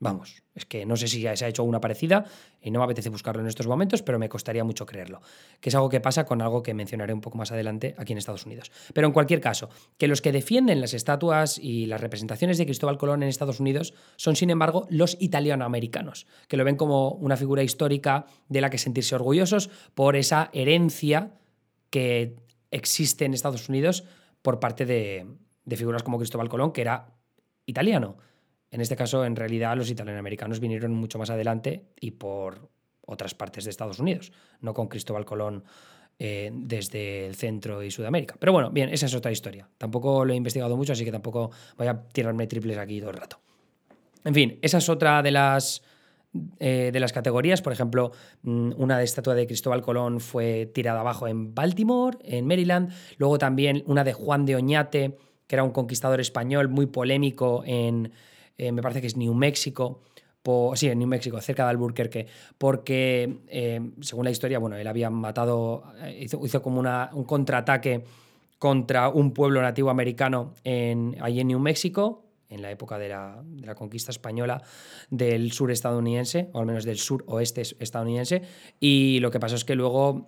Vamos, 0.00 0.42
es 0.54 0.66
que 0.66 0.84
no 0.84 0.96
sé 0.96 1.08
si 1.08 1.20
ya 1.20 1.34
se 1.34 1.44
ha 1.44 1.48
hecho 1.48 1.64
una 1.64 1.80
parecida 1.80 2.26
y 2.60 2.70
no 2.70 2.78
me 2.78 2.84
apetece 2.84 3.08
buscarlo 3.08 3.40
en 3.40 3.48
estos 3.48 3.66
momentos, 3.66 4.02
pero 4.02 4.18
me 4.18 4.28
costaría 4.28 4.62
mucho 4.62 4.84
creerlo. 4.84 5.22
Que 5.60 5.70
es 5.70 5.74
algo 5.74 5.88
que 5.88 6.00
pasa 6.00 6.26
con 6.26 6.42
algo 6.42 6.62
que 6.62 6.74
mencionaré 6.74 7.12
un 7.12 7.20
poco 7.20 7.38
más 7.38 7.52
adelante 7.52 7.94
aquí 7.96 8.12
en 8.12 8.18
Estados 8.18 8.44
Unidos. 8.44 8.70
Pero 8.92 9.06
en 9.06 9.12
cualquier 9.12 9.40
caso, 9.40 9.70
que 9.96 10.06
los 10.06 10.20
que 10.20 10.30
defienden 10.30 10.80
las 10.80 10.94
estatuas 10.94 11.58
y 11.58 11.86
las 11.86 12.00
representaciones 12.00 12.58
de 12.58 12.66
Cristóbal 12.66 12.98
Colón 12.98 13.22
en 13.22 13.28
Estados 13.28 13.60
Unidos 13.60 13.94
son, 14.16 14.36
sin 14.36 14.50
embargo, 14.50 14.86
los 14.90 15.16
italianoamericanos, 15.20 16.26
que 16.48 16.56
lo 16.56 16.64
ven 16.64 16.76
como 16.76 17.12
una 17.12 17.36
figura 17.36 17.62
histórica 17.62 18.26
de 18.48 18.60
la 18.60 18.70
que 18.70 18.78
sentirse 18.78 19.14
orgullosos 19.14 19.70
por 19.94 20.16
esa 20.16 20.50
herencia 20.52 21.32
que 21.90 22.36
existe 22.70 23.24
en 23.24 23.32
Estados 23.34 23.68
Unidos 23.68 24.04
por 24.44 24.60
parte 24.60 24.84
de, 24.84 25.26
de 25.64 25.76
figuras 25.78 26.02
como 26.02 26.18
Cristóbal 26.18 26.50
Colón, 26.50 26.70
que 26.70 26.82
era 26.82 27.06
italiano. 27.64 28.18
En 28.70 28.82
este 28.82 28.94
caso, 28.94 29.24
en 29.24 29.36
realidad, 29.36 29.74
los 29.74 29.88
italoamericanos 29.88 30.60
vinieron 30.60 30.92
mucho 30.92 31.18
más 31.18 31.30
adelante 31.30 31.86
y 31.98 32.10
por 32.10 32.68
otras 33.06 33.34
partes 33.34 33.64
de 33.64 33.70
Estados 33.70 34.00
Unidos, 34.00 34.32
no 34.60 34.74
con 34.74 34.88
Cristóbal 34.88 35.24
Colón 35.24 35.64
eh, 36.18 36.50
desde 36.52 37.26
el 37.26 37.36
centro 37.36 37.82
y 37.82 37.90
Sudamérica. 37.90 38.36
Pero 38.38 38.52
bueno, 38.52 38.70
bien, 38.70 38.90
esa 38.90 39.06
es 39.06 39.14
otra 39.14 39.32
historia. 39.32 39.66
Tampoco 39.78 40.26
lo 40.26 40.34
he 40.34 40.36
investigado 40.36 40.76
mucho, 40.76 40.92
así 40.92 41.06
que 41.06 41.12
tampoco 41.12 41.50
voy 41.78 41.86
a 41.86 42.02
tirarme 42.08 42.46
triples 42.46 42.76
aquí 42.76 43.00
todo 43.00 43.12
el 43.12 43.16
rato. 43.16 43.40
En 44.24 44.34
fin, 44.34 44.58
esa 44.60 44.76
es 44.76 44.88
otra 44.90 45.22
de 45.22 45.30
las 45.30 45.82
eh, 46.58 46.90
de 46.92 47.00
las 47.00 47.12
categorías. 47.12 47.62
Por 47.62 47.72
ejemplo, 47.72 48.10
mm, 48.42 48.72
una 48.76 48.98
de 48.98 49.04
estatua 49.04 49.34
de 49.34 49.46
Cristóbal 49.46 49.82
Colón 49.82 50.20
fue 50.20 50.66
tirada 50.66 51.00
abajo 51.00 51.28
en 51.28 51.54
Baltimore, 51.54 52.18
en 52.24 52.46
Maryland. 52.46 52.92
Luego 53.18 53.38
también 53.38 53.84
una 53.86 54.02
de 54.02 54.12
Juan 54.12 54.44
de 54.44 54.56
Oñate, 54.56 55.16
que 55.46 55.54
era 55.54 55.62
un 55.62 55.70
conquistador 55.70 56.20
español 56.20 56.68
muy 56.68 56.86
polémico 56.86 57.62
en, 57.66 58.12
eh, 58.58 58.72
me 58.72 58.82
parece 58.82 59.00
que 59.00 59.06
es 59.06 59.16
New 59.16 59.34
Mexico. 59.34 60.02
sí, 60.74 60.88
en 60.88 60.98
New 60.98 61.08
Mexico, 61.08 61.40
cerca 61.40 61.64
de 61.64 61.70
Albuquerque, 61.70 62.26
porque 62.58 63.38
eh, 63.48 63.80
según 64.00 64.24
la 64.24 64.30
historia, 64.30 64.58
bueno, 64.58 64.76
él 64.76 64.86
había 64.86 65.10
matado, 65.10 65.84
hizo, 66.18 66.62
como 66.62 66.80
un 66.80 67.24
contraataque 67.24 68.04
contra 68.58 69.08
un 69.08 69.32
pueblo 69.32 69.62
nativo 69.62 69.90
americano 69.90 70.52
en, 70.64 71.16
allí 71.20 71.40
en 71.40 71.48
New 71.48 71.60
Mexico, 71.60 72.23
en 72.48 72.62
la 72.62 72.70
época 72.70 72.98
de 72.98 73.08
la, 73.08 73.42
conquista 73.76 74.10
española 74.10 74.62
del 75.10 75.52
sur 75.52 75.70
estadounidense, 75.70 76.50
o 76.52 76.60
al 76.60 76.66
menos 76.66 76.84
del 76.84 76.98
sur 76.98 77.24
oeste 77.26 77.62
estadounidense, 77.62 78.42
y 78.80 79.18
lo 79.20 79.30
que 79.30 79.40
pasó 79.40 79.56
es 79.56 79.64
que 79.64 79.74
luego 79.74 80.26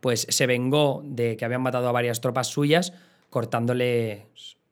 pues, 0.00 0.26
se 0.28 0.46
vengó 0.46 1.02
de 1.04 1.36
que 1.36 1.44
habían 1.44 1.62
matado 1.62 1.88
a 1.88 1.92
varias 1.92 2.20
tropas 2.20 2.48
suyas 2.48 2.92
cortándole 3.30 4.26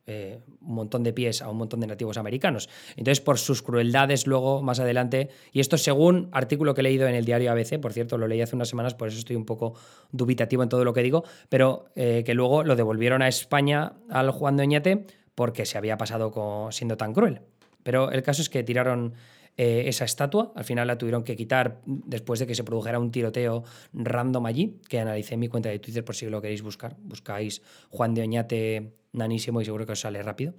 eh, 0.09 0.39
un 0.61 0.75
montón 0.77 1.03
de 1.03 1.13
pies 1.13 1.43
a 1.43 1.51
un 1.51 1.57
montón 1.57 1.81
de 1.81 1.89
nativos 1.89 2.17
americanos. 2.17 2.69
Entonces, 2.91 3.21
por 3.21 3.39
sus 3.39 3.61
crueldades 3.61 4.29
luego, 4.29 4.63
más 4.63 4.79
adelante, 4.79 5.31
y 5.53 5.59
esto 5.59 5.77
según 5.79 6.29
artículo 6.31 6.75
que 6.75 6.81
he 6.81 6.85
leído 6.85 7.09
en 7.09 7.17
el 7.17 7.25
diario 7.25 7.51
ABC, 7.51 7.81
por 7.81 7.93
cierto, 7.93 8.17
lo 8.17 8.29
leí 8.29 8.41
hace 8.41 8.55
unas 8.55 8.69
semanas, 8.69 8.95
por 8.95 9.09
eso 9.09 9.19
estoy 9.19 9.35
un 9.35 9.45
poco 9.45 9.75
dubitativo 10.13 10.63
en 10.63 10.69
todo 10.69 10.85
lo 10.85 10.93
que 10.93 11.03
digo, 11.03 11.25
pero 11.49 11.87
eh, 11.97 12.23
que 12.25 12.35
luego 12.35 12.63
lo 12.63 12.77
devolvieron 12.77 13.21
a 13.21 13.27
España 13.27 13.95
al 14.09 14.31
Juan 14.31 14.57
de 14.57 14.63
Oñate 14.63 15.07
porque 15.37 15.67
se 15.67 15.79
había 15.79 15.97
pasado 15.97 16.33
siendo 16.73 16.97
tan 16.97 17.15
cruel. 17.15 17.43
Pero 17.85 18.11
el 18.11 18.25
caso 18.25 18.43
es 18.43 18.49
que 18.49 18.65
tiraron 18.65 19.15
eh, 19.57 19.85
esa 19.87 20.05
estatua, 20.05 20.53
al 20.57 20.65
final 20.65 20.89
la 20.89 20.99
tuvieron 20.99 21.23
que 21.23 21.37
quitar 21.37 21.81
después 21.87 22.41
de 22.41 22.47
que 22.49 22.57
se 22.57 22.65
produjera 22.65 22.99
un 22.99 23.13
tiroteo 23.13 23.63
random 23.93 24.45
allí, 24.47 24.81
que 24.89 24.99
analicé 24.99 25.35
en 25.35 25.41
mi 25.41 25.49
cuenta 25.49 25.69
de 25.69 25.79
Twitter 25.79 26.05
por 26.05 26.17
si 26.17 26.27
lo 26.27 26.43
queréis 26.43 26.63
buscar. 26.63 26.97
Buscáis 26.99 27.63
Juan 27.91 28.13
de 28.13 28.23
Oñate 28.23 28.93
nanísimo 29.13 29.61
y 29.61 29.65
seguro 29.65 29.87
que 29.87 29.93
os 29.93 30.01
sale 30.01 30.23
rápido. 30.23 30.55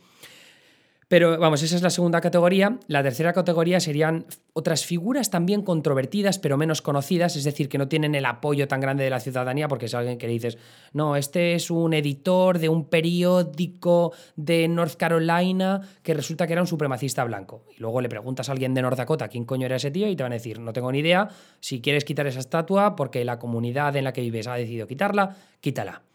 Pero 1.09 1.39
vamos, 1.39 1.63
esa 1.63 1.77
es 1.77 1.81
la 1.81 1.89
segunda 1.89 2.19
categoría. 2.19 2.79
La 2.87 3.01
tercera 3.01 3.31
categoría 3.31 3.79
serían 3.79 4.25
otras 4.51 4.85
figuras 4.85 5.29
también 5.29 5.61
controvertidas, 5.61 6.37
pero 6.37 6.57
menos 6.57 6.81
conocidas, 6.81 7.37
es 7.37 7.45
decir, 7.45 7.69
que 7.69 7.77
no 7.77 7.87
tienen 7.87 8.13
el 8.13 8.25
apoyo 8.25 8.67
tan 8.67 8.81
grande 8.81 9.05
de 9.05 9.09
la 9.09 9.21
ciudadanía, 9.21 9.69
porque 9.69 9.85
es 9.85 9.93
alguien 9.93 10.17
que 10.17 10.27
le 10.27 10.33
dices, 10.33 10.57
no, 10.91 11.15
este 11.15 11.53
es 11.53 11.71
un 11.71 11.93
editor 11.93 12.59
de 12.59 12.67
un 12.67 12.89
periódico 12.89 14.11
de 14.35 14.67
North 14.67 14.95
Carolina 14.95 15.79
que 16.03 16.13
resulta 16.13 16.45
que 16.45 16.53
era 16.53 16.61
un 16.61 16.67
supremacista 16.67 17.23
blanco. 17.23 17.63
Y 17.77 17.79
luego 17.79 18.01
le 18.01 18.09
preguntas 18.09 18.49
a 18.49 18.51
alguien 18.51 18.73
de 18.73 18.81
North 18.81 18.97
Dakota 18.97 19.29
quién 19.29 19.45
coño 19.45 19.65
era 19.65 19.77
ese 19.77 19.91
tío 19.91 20.09
y 20.09 20.15
te 20.17 20.23
van 20.23 20.33
a 20.33 20.35
decir, 20.35 20.59
no 20.59 20.73
tengo 20.73 20.91
ni 20.91 20.99
idea, 20.99 21.29
si 21.61 21.79
quieres 21.79 22.03
quitar 22.03 22.27
esa 22.27 22.39
estatua 22.39 22.97
porque 22.97 23.23
la 23.23 23.39
comunidad 23.39 23.95
en 23.95 24.03
la 24.03 24.11
que 24.11 24.21
vives 24.21 24.47
ha 24.47 24.55
decidido 24.55 24.87
quitarla, 24.87 25.37
quítala. 25.61 26.06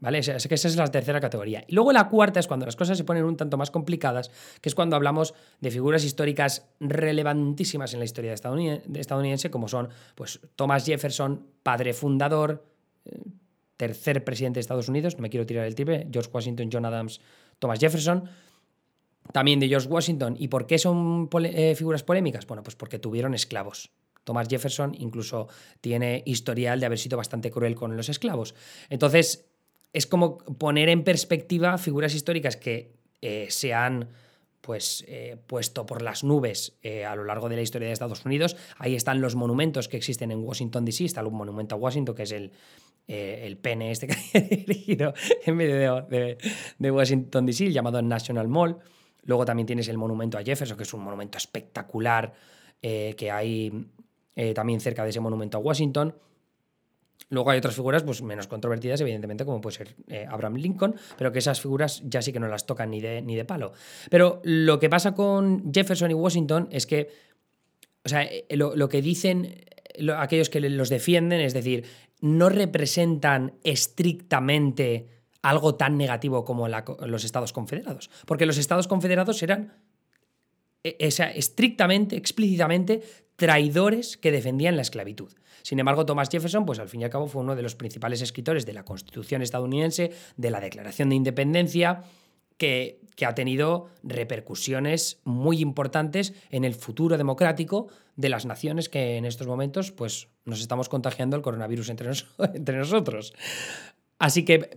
¿Vale? 0.00 0.18
Esa, 0.18 0.36
esa 0.36 0.68
es 0.68 0.76
la 0.76 0.86
tercera 0.88 1.20
categoría. 1.20 1.62
Y 1.68 1.74
luego 1.74 1.92
la 1.92 2.08
cuarta 2.08 2.40
es 2.40 2.46
cuando 2.46 2.64
las 2.64 2.76
cosas 2.76 2.96
se 2.96 3.04
ponen 3.04 3.24
un 3.24 3.36
tanto 3.36 3.58
más 3.58 3.70
complicadas, 3.70 4.30
que 4.60 4.68
es 4.68 4.74
cuando 4.74 4.96
hablamos 4.96 5.34
de 5.60 5.70
figuras 5.70 6.04
históricas 6.04 6.66
relevantísimas 6.80 7.92
en 7.92 7.98
la 7.98 8.06
historia 8.06 8.32
estadounidense, 8.32 9.50
como 9.50 9.68
son 9.68 9.90
pues, 10.14 10.40
Thomas 10.56 10.86
Jefferson, 10.86 11.46
padre 11.62 11.92
fundador, 11.92 12.64
eh, 13.04 13.20
tercer 13.76 14.24
presidente 14.24 14.58
de 14.58 14.62
Estados 14.62 14.88
Unidos, 14.88 15.16
no 15.16 15.22
me 15.22 15.30
quiero 15.30 15.46
tirar 15.46 15.66
el 15.66 15.74
triple, 15.74 16.06
George 16.10 16.30
Washington, 16.32 16.68
John 16.72 16.84
Adams, 16.84 17.20
Thomas 17.58 17.78
Jefferson. 17.78 18.24
También 19.32 19.60
de 19.60 19.68
George 19.68 19.88
Washington. 19.88 20.34
¿Y 20.38 20.48
por 20.48 20.66
qué 20.66 20.78
son 20.78 21.28
eh, 21.44 21.74
figuras 21.76 22.02
polémicas? 22.02 22.46
Bueno, 22.46 22.62
pues 22.62 22.74
porque 22.74 22.98
tuvieron 22.98 23.32
esclavos. 23.32 23.90
Thomas 24.24 24.48
Jefferson 24.48 24.94
incluso 24.98 25.48
tiene 25.80 26.22
historial 26.26 26.80
de 26.80 26.86
haber 26.86 26.98
sido 26.98 27.16
bastante 27.16 27.50
cruel 27.50 27.74
con 27.74 27.96
los 27.96 28.08
esclavos. 28.08 28.54
Entonces, 28.88 29.49
es 29.92 30.06
como 30.06 30.38
poner 30.38 30.88
en 30.88 31.04
perspectiva 31.04 31.76
figuras 31.78 32.14
históricas 32.14 32.56
que 32.56 32.92
eh, 33.22 33.46
se 33.50 33.74
han 33.74 34.08
pues, 34.60 35.04
eh, 35.08 35.36
puesto 35.46 35.86
por 35.86 36.02
las 36.02 36.22
nubes 36.22 36.78
eh, 36.82 37.04
a 37.04 37.16
lo 37.16 37.24
largo 37.24 37.48
de 37.48 37.56
la 37.56 37.62
historia 37.62 37.88
de 37.88 37.92
Estados 37.92 38.24
Unidos. 38.24 38.56
Ahí 38.78 38.94
están 38.94 39.20
los 39.20 39.34
monumentos 39.34 39.88
que 39.88 39.96
existen 39.96 40.30
en 40.30 40.44
Washington, 40.44 40.84
D.C. 40.84 41.04
Está 41.04 41.20
el 41.20 41.30
monumento 41.30 41.74
a 41.74 41.78
Washington, 41.78 42.14
que 42.14 42.22
es 42.22 42.32
el, 42.32 42.52
el 43.08 43.56
pene 43.56 43.90
este 43.90 44.06
que 44.06 44.14
hay 44.34 44.46
dirigido 44.48 45.12
en 45.44 45.56
medio 45.56 46.02
de, 46.02 46.38
de 46.78 46.90
Washington, 46.90 47.46
D.C., 47.46 47.72
llamado 47.72 48.00
National 48.00 48.48
Mall. 48.48 48.78
Luego 49.24 49.44
también 49.44 49.66
tienes 49.66 49.88
el 49.88 49.98
monumento 49.98 50.38
a 50.38 50.42
Jefferson, 50.42 50.76
que 50.76 50.84
es 50.84 50.94
un 50.94 51.02
monumento 51.02 51.36
espectacular 51.36 52.32
que 52.80 53.30
hay 53.30 53.86
también 54.54 54.80
cerca 54.80 55.04
de 55.04 55.10
ese 55.10 55.20
monumento 55.20 55.58
a 55.58 55.60
Washington. 55.60 56.14
Luego 57.30 57.50
hay 57.50 57.58
otras 57.58 57.74
figuras 57.74 58.02
pues, 58.02 58.22
menos 58.22 58.48
controvertidas, 58.48 59.00
evidentemente, 59.00 59.44
como 59.44 59.60
puede 59.60 59.76
ser 59.76 59.94
eh, 60.08 60.26
Abraham 60.28 60.56
Lincoln, 60.56 60.96
pero 61.16 61.32
que 61.32 61.38
esas 61.38 61.60
figuras 61.60 62.02
ya 62.04 62.20
sí 62.22 62.32
que 62.32 62.40
no 62.40 62.48
las 62.48 62.66
tocan 62.66 62.90
ni 62.90 63.00
de, 63.00 63.22
ni 63.22 63.36
de 63.36 63.44
palo. 63.44 63.72
Pero 64.10 64.40
lo 64.44 64.80
que 64.80 64.90
pasa 64.90 65.14
con 65.14 65.72
Jefferson 65.72 66.10
y 66.10 66.14
Washington 66.14 66.68
es 66.72 66.86
que, 66.86 67.08
o 68.04 68.08
sea, 68.08 68.24
eh, 68.24 68.44
lo, 68.50 68.88
que 68.88 69.00
dicen 69.00 69.64
aquellos 70.16 70.50
que 70.50 70.60
los 70.60 70.88
defienden, 70.88 71.40
es 71.40 71.54
decir, 71.54 71.84
no 72.20 72.48
representan 72.48 73.54
estrictamente 73.62 75.06
algo 75.42 75.76
tan 75.76 75.96
negativo 75.96 76.44
como 76.44 76.68
los 76.68 77.24
Estados 77.24 77.52
Confederados, 77.52 78.10
porque 78.26 78.44
los 78.44 78.58
Estados 78.58 78.88
Confederados 78.88 79.42
eran 79.42 79.72
e, 80.84 80.96
estrictamente, 80.98 82.16
explícitamente, 82.16 83.02
traidores 83.36 84.16
que 84.16 84.32
defendían 84.32 84.76
la 84.76 84.82
esclavitud. 84.82 85.32
Sin 85.62 85.78
embargo, 85.78 86.06
Thomas 86.06 86.28
Jefferson, 86.30 86.64
pues 86.64 86.78
al 86.78 86.88
fin 86.88 87.00
y 87.00 87.04
al 87.04 87.10
cabo 87.10 87.26
fue 87.26 87.42
uno 87.42 87.56
de 87.56 87.62
los 87.62 87.74
principales 87.74 88.22
escritores 88.22 88.66
de 88.66 88.72
la 88.72 88.84
Constitución 88.84 89.42
estadounidense, 89.42 90.12
de 90.36 90.50
la 90.50 90.60
Declaración 90.60 91.10
de 91.10 91.16
Independencia, 91.16 92.02
que, 92.56 93.00
que, 93.16 93.24
ha 93.24 93.34
tenido 93.34 93.88
repercusiones 94.02 95.20
muy 95.24 95.60
importantes 95.60 96.34
en 96.50 96.64
el 96.64 96.74
futuro 96.74 97.16
democrático 97.16 97.88
de 98.16 98.28
las 98.28 98.44
naciones 98.44 98.90
que 98.90 99.16
en 99.16 99.24
estos 99.24 99.46
momentos 99.46 99.92
pues, 99.92 100.28
nos 100.44 100.60
estamos 100.60 100.90
contagiando 100.90 101.36
el 101.36 101.42
coronavirus 101.42 101.88
entre, 101.88 102.10
entre 102.54 102.76
nosotros. 102.76 103.32
Así 104.18 104.44
que, 104.44 104.76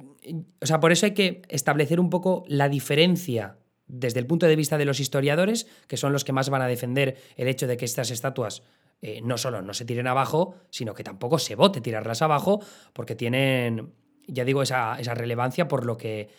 o 0.62 0.66
sea, 0.66 0.80
por 0.80 0.94
eso 0.94 1.06
hay 1.06 1.14
que 1.14 1.42
establecer 1.50 2.00
un 2.00 2.10
poco 2.10 2.46
la 2.48 2.70
diferencia 2.70 3.58
desde 3.88 4.20
el 4.20 4.28
punto 4.28 4.48
de 4.48 4.56
vista 4.56 4.78
de 4.78 4.86
los 4.86 5.00
historiadores, 5.00 5.68
que 5.88 5.98
son 5.98 6.14
los 6.14 6.24
que 6.24 6.34
más 6.34 6.50
van 6.50 6.62
a 6.62 6.68
defender 6.68 7.18
el 7.36 7.48
hecho 7.48 7.68
de 7.68 7.78
que 7.78 7.86
estas 7.86 8.12
estatuas 8.12 8.64
eh, 9.06 9.20
no 9.22 9.38
solo 9.38 9.62
no 9.62 9.74
se 9.74 9.84
tiren 9.84 10.08
abajo, 10.08 10.56
sino 10.70 10.94
que 10.94 11.04
tampoco 11.04 11.38
se 11.38 11.56
vote 11.56 11.82
tirarlas 11.82 12.22
abajo, 12.22 12.62
porque 12.94 13.16
tienen, 13.16 13.92
ya 14.28 14.46
digo, 14.46 14.64
esa, 14.64 14.96
relevancia 14.96 15.68
por 15.68 15.86
lo 15.86 15.98
que. 15.98 16.30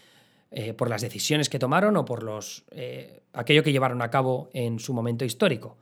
Eh, 0.56 0.72
por 0.72 0.88
las 0.88 1.02
decisiones 1.02 1.50
que 1.50 1.58
tomaron 1.58 1.96
o 1.98 2.06
por 2.06 2.22
los. 2.22 2.64
Eh, 2.70 3.22
aquello 3.34 3.62
que 3.62 3.72
llevaron 3.72 4.00
a 4.00 4.10
cabo 4.10 4.48
en 4.54 4.78
su 4.78 4.94
momento 4.94 5.26
histórico. 5.26 5.76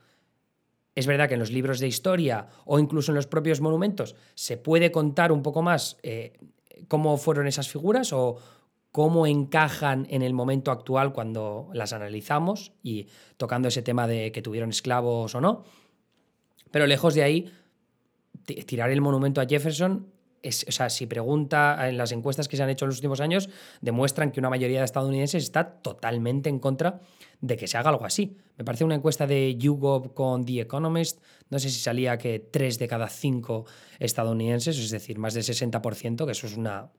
Es 0.97 1.07
verdad 1.07 1.29
que 1.29 1.35
en 1.35 1.41
los 1.41 1.53
libros 1.53 1.79
de 1.79 1.87
historia 1.87 2.49
o 2.65 2.81
incluso 2.81 3.13
en 3.13 3.17
los 3.17 3.29
propios 3.29 3.61
monumentos 3.61 4.17
se 4.35 4.57
puede 4.57 4.91
contar 4.91 5.31
un 5.31 5.43
poco 5.43 5.63
más 5.63 5.99
cómo 6.89 7.17
fueron 7.17 7.47
esas 7.47 7.69
figuras 7.69 8.13
o 8.13 8.39
cómo 8.93 9.27
encajan 9.27 10.07
en 10.11 10.23
el 10.23 10.35
momento 10.35 10.71
actual 10.71 11.13
cuando 11.15 11.71
las 11.73 11.95
analizamos 11.95 12.73
y 12.83 13.09
tocando 13.39 13.69
ese 13.69 13.83
tema 13.83 14.07
de 14.07 14.31
que 14.33 14.43
tuvieron 14.43 14.71
esclavos 14.71 15.35
o 15.35 15.41
no. 15.41 15.65
Pero 16.71 16.87
lejos 16.87 17.15
de 17.15 17.23
ahí, 17.23 17.53
tirar 18.67 18.91
el 18.91 19.01
monumento 19.01 19.41
a 19.41 19.47
Jefferson 19.47 20.13
es, 20.43 20.67
o 20.69 20.73
sea, 20.73 20.91
si 20.91 21.07
pregunta 21.07 21.89
en 21.89 21.97
las 21.97 22.13
encuestas 22.13 22.49
que 22.49 22.57
se 22.57 22.63
han 22.63 22.69
hecho 22.69 22.85
en 22.85 22.91
los 22.91 22.99
últimos 22.99 23.21
años, 23.21 23.49
demuestran 23.81 24.31
que 24.31 24.41
una 24.41 24.51
mayoría 24.51 24.81
de 24.81 24.85
estadounidenses 24.85 25.45
está 25.45 25.81
totalmente 25.81 26.51
en 26.51 26.59
contra 26.59 27.01
de 27.41 27.57
que 27.57 27.69
se 27.69 27.79
haga 27.79 27.91
algo 27.91 28.05
así. 28.05 28.37
Me 28.59 28.65
parece 28.65 28.85
una 28.85 28.97
encuesta 28.97 29.27
de 29.27 29.57
YouGov 29.57 30.13
con 30.15 30.45
The 30.45 30.61
Economist, 30.61 31.23
no 31.49 31.59
sé 31.59 31.71
si 31.71 31.81
salía 31.81 32.19
que 32.19 32.41
tres 32.41 32.79
de 32.79 32.89
cada 32.89 33.09
cinco 33.09 33.65
estadounidenses, 33.99 34.79
es 34.79 34.91
decir, 34.91 35.19
más 35.19 35.33
del 35.35 35.45
60%, 35.45 36.27
que 36.27 36.33
eso 36.33 36.47
es 36.47 36.57
una 36.57 36.91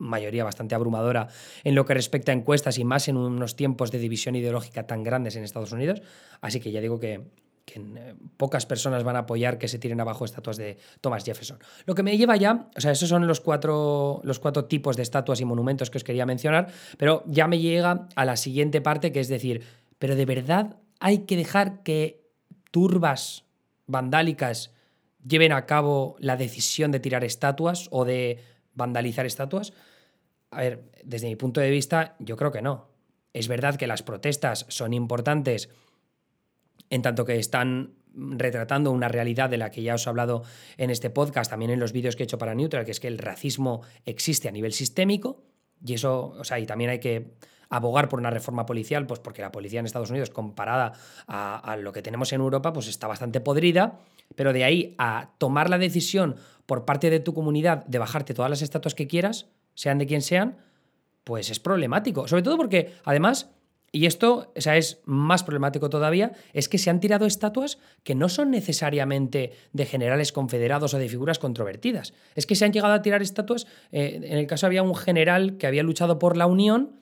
mayoría 0.00 0.42
bastante 0.42 0.74
abrumadora 0.74 1.28
en 1.62 1.76
lo 1.76 1.84
que 1.84 1.94
respecta 1.94 2.32
a 2.32 2.34
encuestas 2.34 2.78
y 2.78 2.84
más 2.84 3.06
en 3.08 3.16
unos 3.16 3.54
tiempos 3.54 3.92
de 3.92 3.98
división 3.98 4.34
ideológica 4.34 4.86
tan 4.86 5.04
grandes 5.04 5.36
en 5.36 5.44
Estados 5.44 5.70
Unidos. 5.72 6.02
Así 6.40 6.58
que 6.58 6.72
ya 6.72 6.80
digo 6.80 6.98
que 6.98 7.30
que 7.70 7.78
eh, 7.78 8.14
pocas 8.36 8.66
personas 8.66 9.04
van 9.04 9.16
a 9.16 9.20
apoyar 9.20 9.58
que 9.58 9.68
se 9.68 9.78
tiren 9.78 10.00
abajo 10.00 10.24
estatuas 10.24 10.56
de 10.56 10.78
Thomas 11.00 11.24
Jefferson. 11.24 11.58
Lo 11.86 11.94
que 11.94 12.02
me 12.02 12.16
lleva 12.16 12.36
ya, 12.36 12.68
o 12.76 12.80
sea, 12.80 12.90
esos 12.90 13.08
son 13.08 13.26
los 13.26 13.40
cuatro, 13.40 14.20
los 14.24 14.38
cuatro 14.38 14.64
tipos 14.64 14.96
de 14.96 15.02
estatuas 15.02 15.40
y 15.40 15.44
monumentos 15.44 15.90
que 15.90 15.98
os 15.98 16.04
quería 16.04 16.26
mencionar, 16.26 16.68
pero 16.98 17.22
ya 17.26 17.46
me 17.46 17.58
llega 17.58 18.08
a 18.14 18.24
la 18.24 18.36
siguiente 18.36 18.80
parte, 18.80 19.12
que 19.12 19.20
es 19.20 19.28
decir, 19.28 19.62
pero 19.98 20.16
de 20.16 20.24
verdad 20.24 20.76
hay 20.98 21.18
que 21.20 21.36
dejar 21.36 21.82
que 21.82 22.28
turbas 22.70 23.44
vandálicas 23.86 24.72
lleven 25.26 25.52
a 25.52 25.66
cabo 25.66 26.16
la 26.18 26.36
decisión 26.36 26.90
de 26.90 27.00
tirar 27.00 27.24
estatuas 27.24 27.88
o 27.90 28.04
de 28.04 28.38
vandalizar 28.74 29.26
estatuas. 29.26 29.72
A 30.50 30.60
ver, 30.60 30.90
desde 31.04 31.28
mi 31.28 31.36
punto 31.36 31.60
de 31.60 31.70
vista, 31.70 32.16
yo 32.18 32.36
creo 32.36 32.50
que 32.50 32.62
no. 32.62 32.88
Es 33.32 33.48
verdad 33.48 33.76
que 33.76 33.86
las 33.86 34.02
protestas 34.02 34.66
son 34.68 34.92
importantes 34.92 35.70
en 36.90 37.02
tanto 37.02 37.24
que 37.24 37.38
están 37.38 37.94
retratando 38.14 38.90
una 38.90 39.08
realidad 39.08 39.48
de 39.48 39.56
la 39.56 39.70
que 39.70 39.82
ya 39.82 39.94
os 39.94 40.06
he 40.06 40.10
hablado 40.10 40.42
en 40.76 40.90
este 40.90 41.10
podcast, 41.10 41.50
también 41.50 41.70
en 41.70 41.78
los 41.78 41.92
vídeos 41.92 42.16
que 42.16 42.22
he 42.22 42.24
hecho 42.24 42.38
para 42.38 42.54
Neutral, 42.54 42.84
que 42.84 42.90
es 42.90 43.00
que 43.00 43.06
el 43.08 43.18
racismo 43.18 43.82
existe 44.04 44.48
a 44.48 44.52
nivel 44.52 44.72
sistémico 44.72 45.44
y 45.84 45.94
eso, 45.94 46.34
o 46.38 46.44
sea, 46.44 46.58
y 46.58 46.66
también 46.66 46.90
hay 46.90 46.98
que 46.98 47.34
abogar 47.68 48.08
por 48.08 48.18
una 48.18 48.30
reforma 48.30 48.66
policial, 48.66 49.06
pues 49.06 49.20
porque 49.20 49.42
la 49.42 49.52
policía 49.52 49.80
en 49.80 49.86
Estados 49.86 50.10
Unidos, 50.10 50.30
comparada 50.30 50.92
a, 51.26 51.56
a, 51.58 51.76
lo 51.76 51.92
que 51.92 52.02
tenemos 52.02 52.32
en 52.32 52.40
Europa, 52.40 52.72
pues 52.72 52.88
está 52.88 53.06
bastante 53.06 53.40
podrida, 53.40 54.00
pero 54.34 54.52
de 54.52 54.64
ahí 54.64 54.94
a 54.98 55.30
tomar 55.38 55.70
la 55.70 55.78
decisión 55.78 56.36
por 56.66 56.84
parte 56.84 57.10
de 57.10 57.20
tu 57.20 57.34
comunidad 57.34 57.84
de 57.86 57.98
bajarte 57.98 58.34
todas 58.34 58.50
las 58.50 58.62
estatuas 58.62 58.94
que 58.94 59.06
quieras, 59.06 59.46
sean 59.74 59.98
de 59.98 60.06
quien 60.06 60.22
sean, 60.22 60.58
pues 61.24 61.50
es 61.50 61.60
problemático. 61.60 62.28
Sobre 62.28 62.42
todo 62.42 62.56
porque, 62.56 62.94
además, 63.04 63.50
y 63.92 64.06
esto 64.06 64.52
es 64.54 65.00
más 65.04 65.42
problemático 65.42 65.90
todavía, 65.90 66.32
es 66.52 66.68
que 66.68 66.78
se 66.78 66.90
han 66.90 67.00
tirado 67.00 67.26
estatuas 67.26 67.78
que 68.04 68.14
no 68.14 68.28
son 68.28 68.50
necesariamente 68.50 69.52
de 69.72 69.86
generales 69.86 70.32
confederados 70.32 70.94
o 70.94 70.98
de 70.98 71.08
figuras 71.08 71.38
controvertidas. 71.38 72.14
Es 72.36 72.46
que 72.46 72.54
se 72.54 72.64
han 72.64 72.72
llegado 72.72 72.94
a 72.94 73.02
tirar 73.02 73.22
estatuas, 73.22 73.66
eh, 73.90 74.20
en 74.22 74.38
el 74.38 74.46
caso 74.46 74.66
había 74.66 74.82
un 74.82 74.94
general 74.94 75.56
que 75.56 75.66
había 75.66 75.82
luchado 75.82 76.18
por 76.18 76.36
la 76.36 76.46
Unión, 76.46 77.00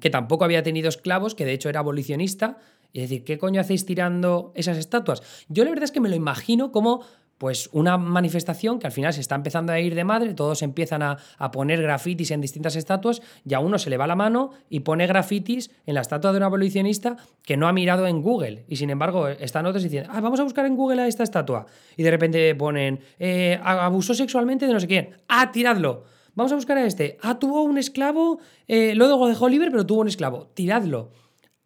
que 0.00 0.10
tampoco 0.10 0.44
había 0.44 0.62
tenido 0.62 0.90
esclavos, 0.90 1.34
que 1.34 1.46
de 1.46 1.52
hecho 1.52 1.70
era 1.70 1.80
abolicionista. 1.80 2.58
Es 2.92 3.02
decir, 3.02 3.24
¿qué 3.24 3.38
coño 3.38 3.60
hacéis 3.60 3.84
tirando 3.84 4.52
esas 4.54 4.78
estatuas? 4.78 5.22
Yo 5.48 5.64
la 5.64 5.70
verdad 5.70 5.84
es 5.84 5.92
que 5.92 6.00
me 6.00 6.08
lo 6.08 6.16
imagino 6.16 6.72
como 6.72 7.02
pues 7.38 7.70
una 7.72 7.96
manifestación 7.96 8.78
que 8.78 8.86
al 8.86 8.92
final 8.92 9.12
se 9.12 9.20
está 9.20 9.36
empezando 9.36 9.72
a 9.72 9.78
ir 9.78 9.94
de 9.94 10.04
madre, 10.04 10.34
todos 10.34 10.62
empiezan 10.62 11.02
a, 11.02 11.18
poner 11.52 11.80
grafitis 11.80 12.32
en 12.32 12.40
distintas 12.40 12.76
estatuas 12.76 13.22
y 13.44 13.54
a 13.54 13.60
uno 13.60 13.78
se 13.78 13.90
le 13.90 13.96
va 13.96 14.06
la 14.06 14.16
mano 14.16 14.50
y 14.68 14.80
pone 14.80 15.06
grafitis 15.06 15.70
en 15.86 15.94
la 15.94 16.00
estatua 16.00 16.32
de 16.32 16.38
un 16.38 16.42
abolicionista 16.42 17.16
que 17.42 17.56
no 17.56 17.68
ha 17.68 17.72
mirado 17.72 18.06
en 18.06 18.22
Google. 18.22 18.64
Y 18.68 18.76
sin 18.76 18.90
embargo, 18.90 19.28
están 19.28 19.66
otros 19.66 19.84
diciendo, 19.84 20.10
ah, 20.12 20.20
vamos 20.20 20.40
a 20.40 20.42
buscar 20.42 20.66
en 20.66 20.76
Google 20.76 21.02
a 21.02 21.06
esta 21.06 21.22
estatua. 21.22 21.66
Y 21.96 22.02
de 22.02 22.10
repente 22.10 22.54
ponen, 22.56 23.00
eh, 23.18 23.58
abusó 23.62 24.14
sexualmente 24.14 24.66
de 24.66 24.72
no 24.72 24.80
sé 24.80 24.88
quién. 24.88 25.16
Ah, 25.28 25.52
tiradlo. 25.52 26.04
Vamos 26.34 26.52
a 26.52 26.56
buscar 26.56 26.76
a 26.76 26.84
este. 26.84 27.18
Ah, 27.22 27.38
tuvo 27.38 27.62
un 27.62 27.78
esclavo, 27.78 28.40
eh, 28.66 28.94
luego 28.94 29.26
dejó 29.28 29.48
libre, 29.48 29.70
pero 29.70 29.86
tuvo 29.86 30.00
un 30.02 30.08
esclavo. 30.08 30.48
Tiradlo. 30.54 31.12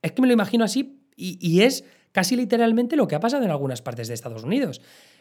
Es 0.02 0.12
que 0.12 0.23
me 0.23 0.29
lo 0.29 0.35
imagino 0.35 0.64
así 0.64 1.01
y 1.41 1.62
es 1.62 1.85
casi 2.12 2.37
literalmente 2.37 2.97
lo 2.97 3.09
que 3.09 3.14
ha 3.14 3.21
pasado 3.21 3.45
en 3.45 3.50
algunas 3.50 3.83
partes 3.83 4.09
de 4.09 4.14
Estados 4.14 4.45
Unidos. 4.45 4.81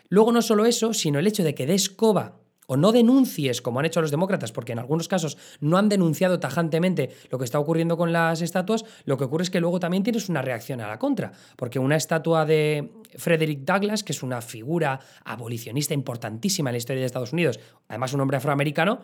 Luego 0.10 0.32
no 0.32 0.42
solo 0.42 0.66
eso, 0.66 0.94
sino 0.94 1.20
el 1.20 1.28
hecho 1.28 1.44
de 1.44 1.56
que 1.56 1.66
des 1.66 1.90
coba 1.90 2.42
o 2.68 2.78
no 2.78 2.94
denuncies, 2.94 3.62
como 3.62 3.80
han 3.80 3.86
hecho 3.86 4.00
los 4.00 4.12
demócratas, 4.12 4.54
porque 4.54 4.72
en 4.72 4.80
algunos 4.80 5.10
casos 5.10 5.38
no 5.60 5.78
han 5.78 5.90
denunciado 5.90 6.40
tajantemente 6.40 7.10
lo 7.30 7.38
que 7.38 7.44
está 7.44 7.60
ocurriendo 7.60 7.98
con 7.98 8.14
las 8.14 8.42
estatuas, 8.42 8.86
lo 9.04 9.18
que 9.18 9.26
ocurre 9.26 9.44
es 9.44 9.50
que 9.50 9.60
luego 9.60 9.80
también 9.82 10.04
tienes 10.04 10.30
una 10.30 10.42
reacción 10.42 10.80
a 10.80 10.88
la 10.88 10.98
contra, 10.98 11.34
porque 11.58 11.80
una 11.80 11.98
estatua 11.98 12.46
de 12.46 12.94
Frederick 13.18 13.66
Douglass, 13.66 14.06
que 14.06 14.14
es 14.14 14.24
una 14.24 14.42
figura 14.42 15.00
abolicionista 15.26 15.94
importantísima 15.94 16.70
en 16.70 16.76
la 16.76 16.78
historia 16.78 17.02
de 17.02 17.08
Estados 17.08 17.34
Unidos, 17.34 17.60
además 17.90 18.14
un 18.14 18.22
hombre 18.22 18.38
afroamericano, 18.38 19.02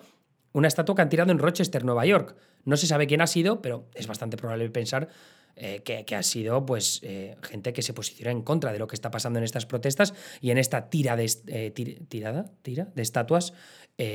una 0.54 0.70
estatua 0.70 0.96
que 0.96 1.02
han 1.02 1.10
tirado 1.10 1.32
en 1.32 1.40
Rochester, 1.40 1.84
Nueva 1.84 2.06
York. 2.06 2.38
No 2.64 2.78
se 2.78 2.88
sabe 2.88 3.06
quién 3.06 3.20
ha 3.20 3.28
sido, 3.28 3.62
pero 3.62 3.90
es 3.96 4.08
bastante 4.08 4.38
probable 4.38 4.70
pensar 4.70 5.10
eh, 5.60 5.82
que, 5.84 6.16
ha 6.16 6.22
sido 6.22 6.66
pues, 6.66 7.00
eh, 7.04 7.36
gente 7.42 7.74
que 7.74 7.82
se 7.82 7.94
posiciona 7.94 8.32
en 8.32 8.44
contra 8.44 8.72
de 8.72 8.78
lo 8.78 8.88
que 8.88 8.96
está 8.96 9.10
pasando 9.10 9.40
en 9.40 9.46
estas 9.46 9.66
protestas 9.66 10.14
y 10.40 10.52
en 10.52 10.60
esta 10.60 10.90
tira 10.90 11.16
de, 11.16 11.32
eh, 11.48 11.72
tirada, 12.08 12.46
tira 12.62 12.90
de 12.96 13.02
estatuas 13.02 13.54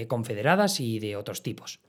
confederadas 0.07 0.79
y 0.79 1.01
de 1.01 1.17
otros 1.17 1.43
tipos. 1.43 1.81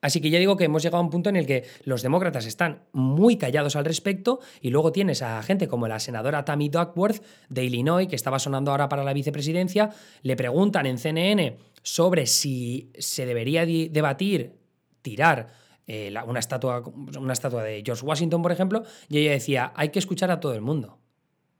Así 0.00 0.20
que 0.20 0.28
ya 0.28 0.40
digo 0.40 0.56
que 0.56 0.64
hemos 0.64 0.82
llegado 0.82 0.98
a 0.98 1.04
un 1.04 1.08
punto 1.08 1.30
en 1.30 1.36
el 1.36 1.46
que 1.46 1.64
los 1.84 2.02
demócratas 2.02 2.46
están 2.46 2.82
muy 2.92 3.36
callados 3.36 3.76
al 3.76 3.84
respecto 3.84 4.40
y 4.60 4.70
luego 4.70 4.90
tienes 4.90 5.22
a 5.22 5.40
gente 5.44 5.68
como 5.68 5.86
la 5.86 6.00
senadora 6.00 6.44
Tammy 6.44 6.68
Duckworth 6.68 7.22
de 7.48 7.64
Illinois, 7.64 8.08
que 8.08 8.16
estaba 8.16 8.40
sonando 8.40 8.72
ahora 8.72 8.88
para 8.88 9.04
la 9.04 9.12
vicepresidencia, 9.12 9.90
le 10.22 10.34
preguntan 10.34 10.86
en 10.86 10.98
CNN 10.98 11.56
sobre 11.82 12.26
si 12.26 12.90
se 12.98 13.24
debería 13.24 13.64
debatir, 13.64 14.56
tirar 15.00 15.63
eh, 15.86 16.14
una, 16.26 16.40
estatua, 16.40 16.82
una 17.18 17.32
estatua 17.32 17.62
de 17.62 17.82
George 17.84 18.04
Washington, 18.04 18.42
por 18.42 18.52
ejemplo, 18.52 18.82
y 19.08 19.18
ella 19.18 19.32
decía, 19.32 19.72
hay 19.76 19.90
que 19.90 19.98
escuchar 19.98 20.30
a 20.30 20.40
todo 20.40 20.54
el 20.54 20.60
mundo. 20.60 20.98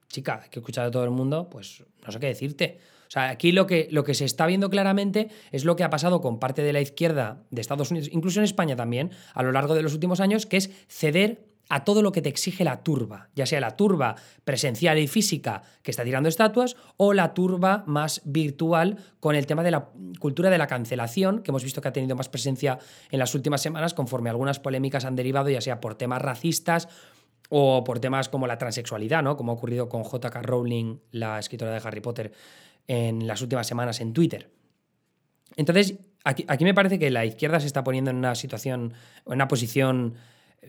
Chica, 0.09 0.41
hay 0.45 0.51
que 0.51 0.61
escuchar 0.61 0.87
a 0.87 0.91
todo 0.91 1.05
el 1.05 1.11
mundo, 1.11 1.49
pues 1.51 1.85
no 2.05 2.13
sé 2.13 2.21
qué 2.21 2.27
decirte. 2.27 2.79
O 3.09 3.11
sea, 3.11 3.29
aquí 3.29 3.53
lo 3.53 3.67
que, 3.67 3.89
lo 3.91 4.05
que 4.05 4.15
se 4.15 4.25
está 4.25 4.47
viendo 4.47 4.71
claramente 4.71 5.29
es 5.53 5.65
lo 5.65 5.77
que 5.77 5.85
ha 5.85 5.91
pasado 5.91 6.21
con 6.21 6.39
parte 6.39 6.63
de 6.63 6.73
la 6.73 6.81
izquierda 6.81 7.45
de 7.51 7.61
Estados 7.61 7.91
Unidos, 7.91 8.09
incluso 8.13 8.41
en 8.41 8.45
España 8.45 8.77
también, 8.77 9.11
a 9.35 9.43
lo 9.43 9.53
largo 9.53 9.75
de 9.75 9.83
los 9.83 9.93
últimos 9.95 10.21
años, 10.21 10.47
que 10.47 10.57
es 10.57 10.71
ceder 10.89 11.45
a 11.69 11.85
todo 11.85 12.03
lo 12.03 12.13
que 12.13 12.23
te 12.23 12.29
exige 12.29 12.65
la 12.65 12.83
turba, 12.83 13.29
ya 13.35 13.47
sea 13.47 13.61
la 13.61 13.77
turba 13.77 14.17
presencial 14.45 14.99
y 14.99 15.07
física 15.07 15.63
que 15.83 15.91
está 15.91 16.05
tirando 16.05 16.29
estatuas 16.29 16.77
o 16.97 17.15
la 17.15 17.35
turba 17.35 17.85
más 17.87 18.21
virtual 18.25 18.99
con 19.21 19.35
el 19.35 19.47
tema 19.47 19.63
de 19.63 19.71
la 19.71 19.89
cultura 20.19 20.51
de 20.51 20.59
la 20.59 20.67
cancelación, 20.67 21.43
que 21.43 21.51
hemos 21.51 21.65
visto 21.65 21.81
que 21.81 21.89
ha 21.89 21.93
tenido 21.93 22.17
más 22.17 22.29
presencia 22.29 22.79
en 23.11 23.19
las 23.19 23.35
últimas 23.35 23.63
semanas 23.63 23.95
conforme 23.95 24.31
algunas 24.31 24.61
polémicas 24.61 25.05
han 25.05 25.17
derivado, 25.17 25.49
ya 25.49 25.61
sea 25.61 25.81
por 25.81 25.95
temas 25.95 26.21
racistas 26.21 26.89
o 27.49 27.85
por 27.85 27.99
temas 27.99 28.29
como 28.29 28.47
la 28.47 28.59
transexualidad, 28.59 29.23
¿no? 29.23 29.37
como 29.37 29.53
ha 29.53 29.55
ocurrido 29.55 29.89
con 29.89 30.03
J.K. 30.05 30.43
Rowling, 30.43 30.99
la 31.13 31.39
escritora 31.39 31.73
de 31.73 31.81
Harry 31.85 32.01
Potter, 32.01 32.33
en 32.87 33.27
las 33.27 33.41
últimas 33.41 33.67
semanas 33.67 34.01
en 34.01 34.13
Twitter. 34.13 34.51
Entonces, 35.57 35.95
aquí, 36.25 36.45
aquí 36.49 36.65
me 36.65 36.75
parece 36.75 36.99
que 36.99 37.11
la 37.11 37.25
izquierda 37.25 37.61
se 37.61 37.67
está 37.67 37.85
poniendo 37.85 38.11
en 38.11 38.17
una 38.19 38.35
situación, 38.35 38.93
en 39.27 39.33
una 39.33 39.49
posición 39.49 40.15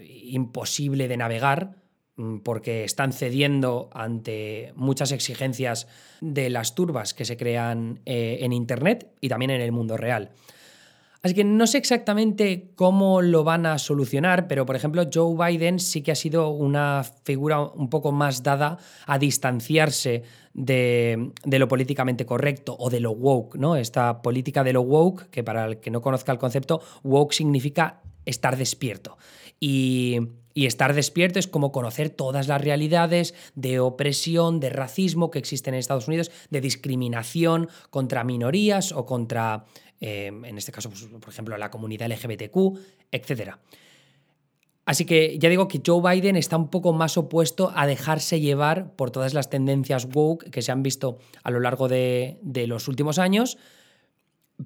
imposible 0.03 1.07
de 1.07 1.17
navegar 1.17 1.75
mm, 2.17 2.39
porque 2.39 2.83
están 2.83 3.13
cediendo 3.13 3.89
ante 3.93 4.73
muchas 4.75 5.11
exigencias 5.11 5.87
de 6.21 6.49
las 6.49 6.75
turbas 6.75 7.13
que 7.13 7.25
se 7.25 7.37
crean 7.37 8.01
eh, 8.05 8.39
en 8.41 8.53
Internet 8.53 9.11
y 9.21 9.29
también 9.29 9.51
en 9.51 9.61
el 9.61 9.71
mundo 9.71 9.97
real. 9.97 10.31
Así 11.25 11.33
que 11.33 11.43
no 11.43 11.65
sé 11.65 11.79
exactamente 11.79 12.69
cómo 12.75 13.23
lo 13.23 13.43
van 13.43 13.65
a 13.65 13.79
solucionar, 13.79 14.47
pero 14.47 14.67
por 14.67 14.75
ejemplo 14.75 15.09
Joe 15.11 15.35
Biden 15.35 15.79
sí 15.79 16.03
que 16.03 16.11
ha 16.11 16.15
sido 16.15 16.49
una 16.49 17.03
figura 17.23 17.61
un 17.61 17.89
poco 17.89 18.11
más 18.11 18.43
dada 18.43 18.77
a 19.07 19.17
distanciarse 19.17 20.21
de, 20.53 21.31
de, 21.43 21.57
lo 21.57 21.67
políticamente 21.67 22.27
correcto 22.27 22.75
o 22.77 22.91
de 22.91 22.99
lo 22.99 23.09
woke, 23.09 23.55
¿no? 23.55 23.75
Esta 23.75 24.21
política 24.21 24.63
de 24.63 24.73
lo 24.73 24.81
woke, 24.81 25.31
que 25.31 25.43
para 25.43 25.65
el 25.65 25.79
que 25.79 25.89
no 25.89 25.99
conozca 25.99 26.31
el 26.31 26.37
concepto, 26.37 26.79
woke 27.01 27.33
significa 27.33 28.03
estar 28.25 28.55
despierto. 28.55 29.17
Y, 29.59 30.19
estar 30.55 30.93
despierto 30.93 31.37
es 31.37 31.47
como 31.47 31.73
conocer 31.73 32.09
todas 32.09 32.47
las 32.47 32.61
realidades 32.61 33.33
de 33.55 33.81
opresión, 33.81 34.61
de 34.61 34.69
racismo 34.69 35.29
que 35.29 35.39
existen 35.39 35.73
en 35.73 35.81
Estados 35.81 36.07
Unidos, 36.07 36.31
de 36.49 36.61
discriminación 36.61 37.67
contra 37.89 38.23
minorías 38.23 38.93
o 38.93 39.05
contra, 39.05 39.65
eh, 39.99 40.27
en 40.27 40.57
este 40.57 40.71
caso, 40.71 40.89
pues, 40.89 41.03
por 41.03 41.29
ejemplo, 41.29 41.57
la 41.57 41.69
comunidad 41.69 42.09
LGBTQ, 42.09 42.79
etc. 43.11 43.55
Así 44.85 45.05
que 45.05 45.37
ya 45.39 45.49
digo 45.49 45.67
que 45.67 45.81
Joe 45.85 46.01
Biden 46.01 46.35
está 46.35 46.57
un 46.57 46.69
poco 46.69 46.93
más 46.93 47.17
opuesto 47.17 47.73
a 47.75 47.85
dejarse 47.87 48.39
llevar 48.39 48.95
por 48.95 49.11
todas 49.11 49.33
las 49.33 49.49
tendencias 49.49 50.07
woke 50.13 50.51
que 50.51 50.61
se 50.61 50.71
han 50.71 50.83
visto 50.83 51.17
a 51.43 51.51
lo 51.51 51.59
largo 51.59 51.87
de, 51.87 52.37
de 52.43 52.67
los 52.67 52.87
últimos 52.87 53.17
años 53.17 53.57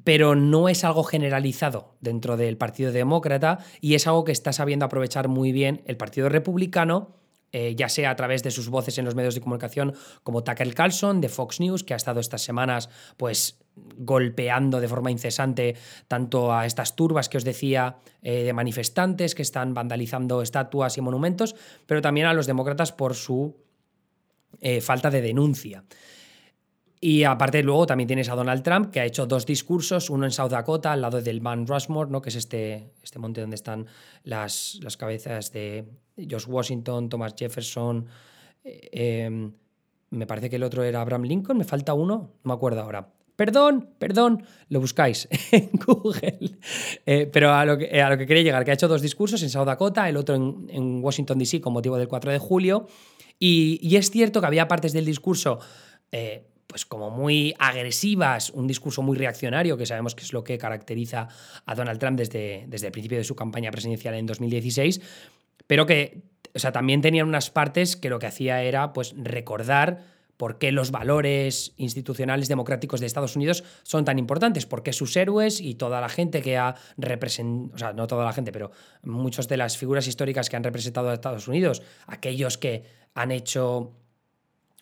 pero 0.04 0.36
no 0.36 0.70
es 0.70 0.84
algo 0.84 1.04
generalizado 1.04 1.96
dentro 2.00 2.38
del 2.38 2.58
Partido 2.58 2.92
Demócrata 2.92 3.60
y 3.82 3.96
es 3.96 4.08
algo 4.08 4.24
que 4.24 4.32
está 4.32 4.54
sabiendo 4.54 4.86
aprovechar 4.86 5.28
muy 5.28 5.52
bien 5.52 5.82
el 5.86 5.98
Partido 5.98 6.30
Republicano, 6.30 7.16
eh, 7.52 7.74
ya 7.76 7.90
sea 7.90 8.12
a 8.12 8.16
través 8.16 8.44
de 8.44 8.52
sus 8.52 8.70
voces 8.70 9.00
en 9.00 9.06
los 9.06 9.16
medios 9.16 9.34
de 9.34 9.42
comunicación 9.42 9.96
como 10.22 10.44
Tucker 10.44 10.72
Carlson 10.76 11.20
de 11.20 11.30
Fox 11.30 11.60
News, 11.60 11.84
que 11.84 11.96
ha 11.96 11.98
estado 11.98 12.20
estas 12.20 12.44
semanas 12.44 12.90
pues 13.18 13.58
golpeando 13.98 14.80
de 14.80 14.88
forma 14.88 15.10
incesante 15.10 15.76
tanto 16.08 16.54
a 16.54 16.68
estas 16.68 16.96
turbas 16.96 17.28
que 17.28 17.38
os 17.38 17.44
decía 17.44 17.98
eh, 18.22 18.44
de 18.44 18.54
manifestantes 18.54 19.34
que 19.34 19.42
están 19.42 19.74
vandalizando 19.74 20.44
estatuas 20.44 20.98
y 20.98 21.02
monumentos, 21.02 21.56
pero 21.88 22.02
también 22.02 22.28
a 22.28 22.34
los 22.34 22.46
demócratas 22.46 22.92
por 22.92 23.16
su 23.16 23.56
eh, 24.62 24.82
falta 24.82 25.10
de 25.10 25.22
denuncia. 25.22 25.84
Y 27.02 27.24
aparte 27.24 27.64
luego 27.64 27.86
también 27.86 28.08
tienes 28.08 28.28
a 28.30 28.36
Donald 28.36 28.62
Trump, 28.62 28.92
que 28.92 29.00
ha 29.00 29.06
hecho 29.06 29.26
dos 29.26 29.46
discursos, 29.46 30.10
uno 30.10 30.26
en 30.26 30.32
South 30.32 30.50
Dakota, 30.50 30.92
al 30.92 31.02
lado 31.02 31.22
del 31.22 31.40
Mount 31.40 31.70
Rushmore, 31.70 32.12
¿no? 32.12 32.22
que 32.22 32.30
es 32.30 32.36
este, 32.36 32.92
este 33.02 33.20
monte 33.20 33.40
donde 33.40 33.56
están 33.56 33.88
las, 34.24 34.80
las 34.82 34.98
cabezas 34.98 35.54
de 35.54 35.86
George 36.18 36.52
Washington, 36.52 37.08
Thomas 37.08 37.36
Jefferson, 37.38 38.06
eh, 38.66 39.26
em, 39.26 39.54
me 40.10 40.28
parece 40.28 40.50
que 40.50 40.58
el 40.58 40.64
otro 40.64 40.84
era 40.84 41.00
Abraham 41.00 41.24
Lincoln, 41.24 41.58
me 41.58 41.64
falta 41.64 41.94
uno, 41.94 42.34
no 42.44 42.48
me 42.50 42.54
acuerdo 42.54 42.82
ahora. 42.82 43.08
Perdón, 43.38 43.92
perdón, 43.98 44.44
lo 44.68 44.82
buscáis 44.82 45.30
en 45.54 45.70
Google. 45.86 46.58
Eh, 47.06 47.30
pero 47.32 47.54
a 47.54 47.64
lo, 47.64 47.78
que, 47.78 48.02
a 48.02 48.10
lo 48.10 48.18
que 48.18 48.26
quería 48.26 48.44
llegar, 48.44 48.66
que 48.66 48.72
ha 48.72 48.74
hecho 48.74 48.90
dos 48.90 49.02
discursos 49.02 49.42
en 49.44 49.50
South 49.50 49.68
Dakota, 49.68 50.10
el 50.10 50.18
otro 50.18 50.36
en, 50.36 51.02
Washington, 51.02 51.40
D.C., 51.40 51.62
con 51.62 51.72
motivo 51.72 51.98
del 51.98 52.10
4 52.10 52.34
de 52.34 52.40
julio. 52.40 52.88
Y, 53.40 53.80
y, 53.82 53.96
es 53.96 54.12
cierto 54.12 54.42
que 54.42 54.48
había 54.48 54.68
partes 54.68 54.92
del 54.92 55.06
discurso 55.06 55.60
eh, 56.12 56.50
pues 56.70 56.86
como 56.86 57.10
muy 57.10 57.56
agresivas, 57.58 58.52
un 58.52 58.68
discurso 58.68 59.02
muy 59.02 59.18
reaccionario, 59.18 59.76
que 59.76 59.88
sabemos 59.88 60.14
que 60.14 60.24
es 60.24 60.34
lo 60.34 60.44
que 60.44 60.60
caracteriza 60.60 61.28
a 61.66 61.74
Donald 61.74 62.00
Trump 62.00 62.16
desde, 62.18 62.66
desde 62.68 62.86
el 62.86 62.92
principio 62.92 63.18
de 63.18 63.24
su 63.24 63.36
campaña 63.36 63.72
presidencial 63.72 64.14
en 64.14 64.28
2016, 64.28 65.02
pero 65.66 65.88
que 65.88 66.22
o 66.54 66.60
sea, 66.60 66.72
también 66.72 67.02
tenían 67.02 67.28
unas 67.28 67.50
partes 67.50 67.96
que 67.96 68.10
lo 68.10 68.20
que 68.20 68.28
hacía 68.28 68.62
era 68.64 68.94
pues 68.94 69.14
recordar 69.18 70.20
por 70.38 70.58
qué 70.58 70.72
los 70.72 70.92
valores 70.92 71.74
institucionales 71.78 72.48
democráticos 72.48 73.02
de 73.02 73.08
Estados 73.08 73.36
Unidos 73.36 73.64
son 73.84 74.06
tan 74.06 74.20
importantes, 74.20 74.66
por 74.66 74.84
qué 74.84 74.94
sus 74.94 75.18
héroes 75.18 75.60
y 75.60 75.76
toda 75.76 76.00
la 76.00 76.08
gente 76.08 76.42
que 76.42 76.58
ha 76.58 76.76
representado, 76.98 77.76
o 77.76 77.78
sea, 77.78 77.94
no 77.94 78.08
toda 78.08 78.24
la 78.24 78.32
gente, 78.32 78.54
pero 78.54 78.72
muchas 79.04 79.50
de 79.50 79.58
las 79.58 79.76
figuras 79.76 80.08
históricas 80.08 80.50
que 80.50 80.56
han 80.56 80.64
representado 80.64 81.10
a 81.10 81.14
Estados 81.14 81.48
Unidos, 81.48 81.82
aquellos 82.08 82.58
que 82.58 82.84
han 83.16 83.32
hecho 83.32 83.92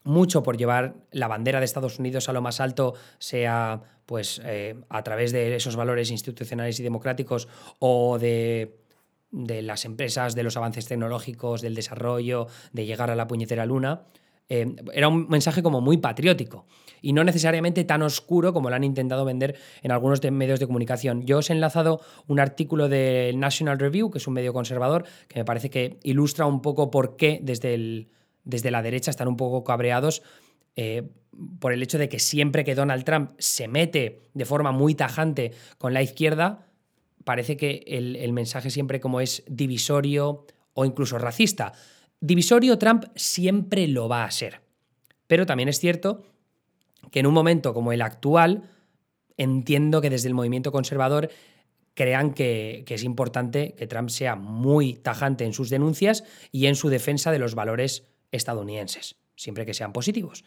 mucho 0.08 0.42
por 0.42 0.58
llevar 0.58 0.96
la 1.12 1.28
bandera 1.28 1.60
de 1.60 1.66
Estados 1.66 2.00
Unidos 2.00 2.30
a 2.30 2.34
lo 2.34 2.42
más 2.42 2.60
alto, 2.60 2.96
sea 3.20 3.82
pues 4.06 4.42
eh, 4.46 4.76
a 4.90 5.04
través 5.04 5.32
de 5.32 5.56
esos 5.56 5.76
valores 5.76 6.12
institucionales 6.12 6.80
y 6.80 6.84
democráticos 6.84 7.48
o 7.80 8.18
de, 8.18 8.80
de 9.32 9.62
las 9.62 9.84
empresas, 9.86 10.34
de 10.34 10.44
los 10.44 10.56
avances 10.56 10.88
tecnológicos, 10.88 11.62
del 11.62 11.76
desarrollo, 11.76 12.48
de 12.72 12.86
llegar 12.86 13.12
a 13.12 13.16
la 13.16 13.28
puñetera 13.28 13.66
luna, 13.66 14.04
eh, 14.50 14.76
era 14.94 15.10
un 15.10 15.28
mensaje 15.28 15.62
como 15.62 15.82
muy 15.82 15.98
patriótico 15.98 16.66
y 17.02 17.12
no 17.12 17.26
necesariamente 17.26 17.84
tan 17.84 18.02
oscuro 18.02 18.54
como 18.54 18.70
lo 18.70 18.76
han 18.78 18.86
intentado 18.86 19.26
vender 19.26 19.58
en 19.84 19.92
algunos 19.92 20.24
medios 20.32 20.60
de 20.60 20.68
comunicación. 20.68 21.26
Yo 21.26 21.40
os 21.40 21.50
he 21.50 21.54
enlazado 21.54 22.00
un 22.28 22.40
artículo 22.40 22.88
del 22.88 23.40
National 23.40 23.78
Review, 23.78 24.10
que 24.10 24.20
es 24.20 24.28
un 24.28 24.34
medio 24.34 24.54
conservador, 24.54 25.04
que 25.28 25.40
me 25.40 25.46
parece 25.46 25.70
que 25.70 26.00
ilustra 26.04 26.46
un 26.46 26.62
poco 26.62 26.90
por 26.90 27.18
qué 27.18 27.40
desde, 27.44 27.74
el, 27.74 28.10
desde 28.48 28.72
la 28.72 28.82
derecha 28.82 29.12
están 29.12 29.28
un 29.28 29.38
poco 29.38 29.64
cabreados 29.64 30.24
eh, 30.76 31.10
por 31.60 31.74
el 31.74 31.84
hecho 31.84 31.98
de 31.98 32.10
que 32.10 32.20
siempre 32.20 32.64
que 32.64 32.76
Donald 32.76 33.04
Trump 33.04 33.32
se 33.38 33.68
mete 33.68 34.22
de 34.34 34.46
forma 34.46 34.72
muy 34.72 34.96
tajante 34.96 35.52
con 35.78 35.94
la 35.94 36.02
izquierda, 36.02 36.68
parece 37.24 37.58
que 37.58 37.84
el, 37.88 38.16
el 38.16 38.34
mensaje 38.34 38.70
siempre 38.70 39.00
como 39.00 39.22
es 39.22 39.44
divisorio 39.48 40.46
o 40.74 40.86
incluso 40.86 41.18
racista. 41.18 41.74
Divisorio 42.20 42.78
Trump 42.78 43.06
siempre 43.16 43.88
lo 43.88 44.08
va 44.08 44.24
a 44.24 44.32
ser. 44.32 44.62
Pero 45.28 45.46
también 45.46 45.70
es 45.70 45.80
cierto 45.80 46.24
que 47.12 47.20
en 47.20 47.28
un 47.28 47.34
momento 47.34 47.74
como 47.74 47.92
el 47.92 48.02
actual, 48.02 48.70
entiendo 49.38 50.02
que 50.02 50.10
desde 50.10 50.30
el 50.30 50.34
movimiento 50.34 50.72
conservador 50.72 51.30
crean 51.98 52.34
que, 52.34 52.86
es 52.88 53.04
importante 53.04 53.74
que 53.74 53.88
Trump 53.88 54.10
sea 54.10 54.36
muy 54.36 54.94
tajante 54.94 55.46
en 55.46 55.54
sus 55.54 55.72
denuncias 55.72 56.24
y 56.52 56.68
en 56.68 56.76
su 56.76 56.90
defensa 56.90 57.32
de 57.32 57.40
los 57.40 57.56
valores 57.56 58.04
estadounidenses, 58.32 59.16
siempre 59.36 59.66
que 59.66 59.74
sean 59.74 59.94
positivos. 59.94 60.44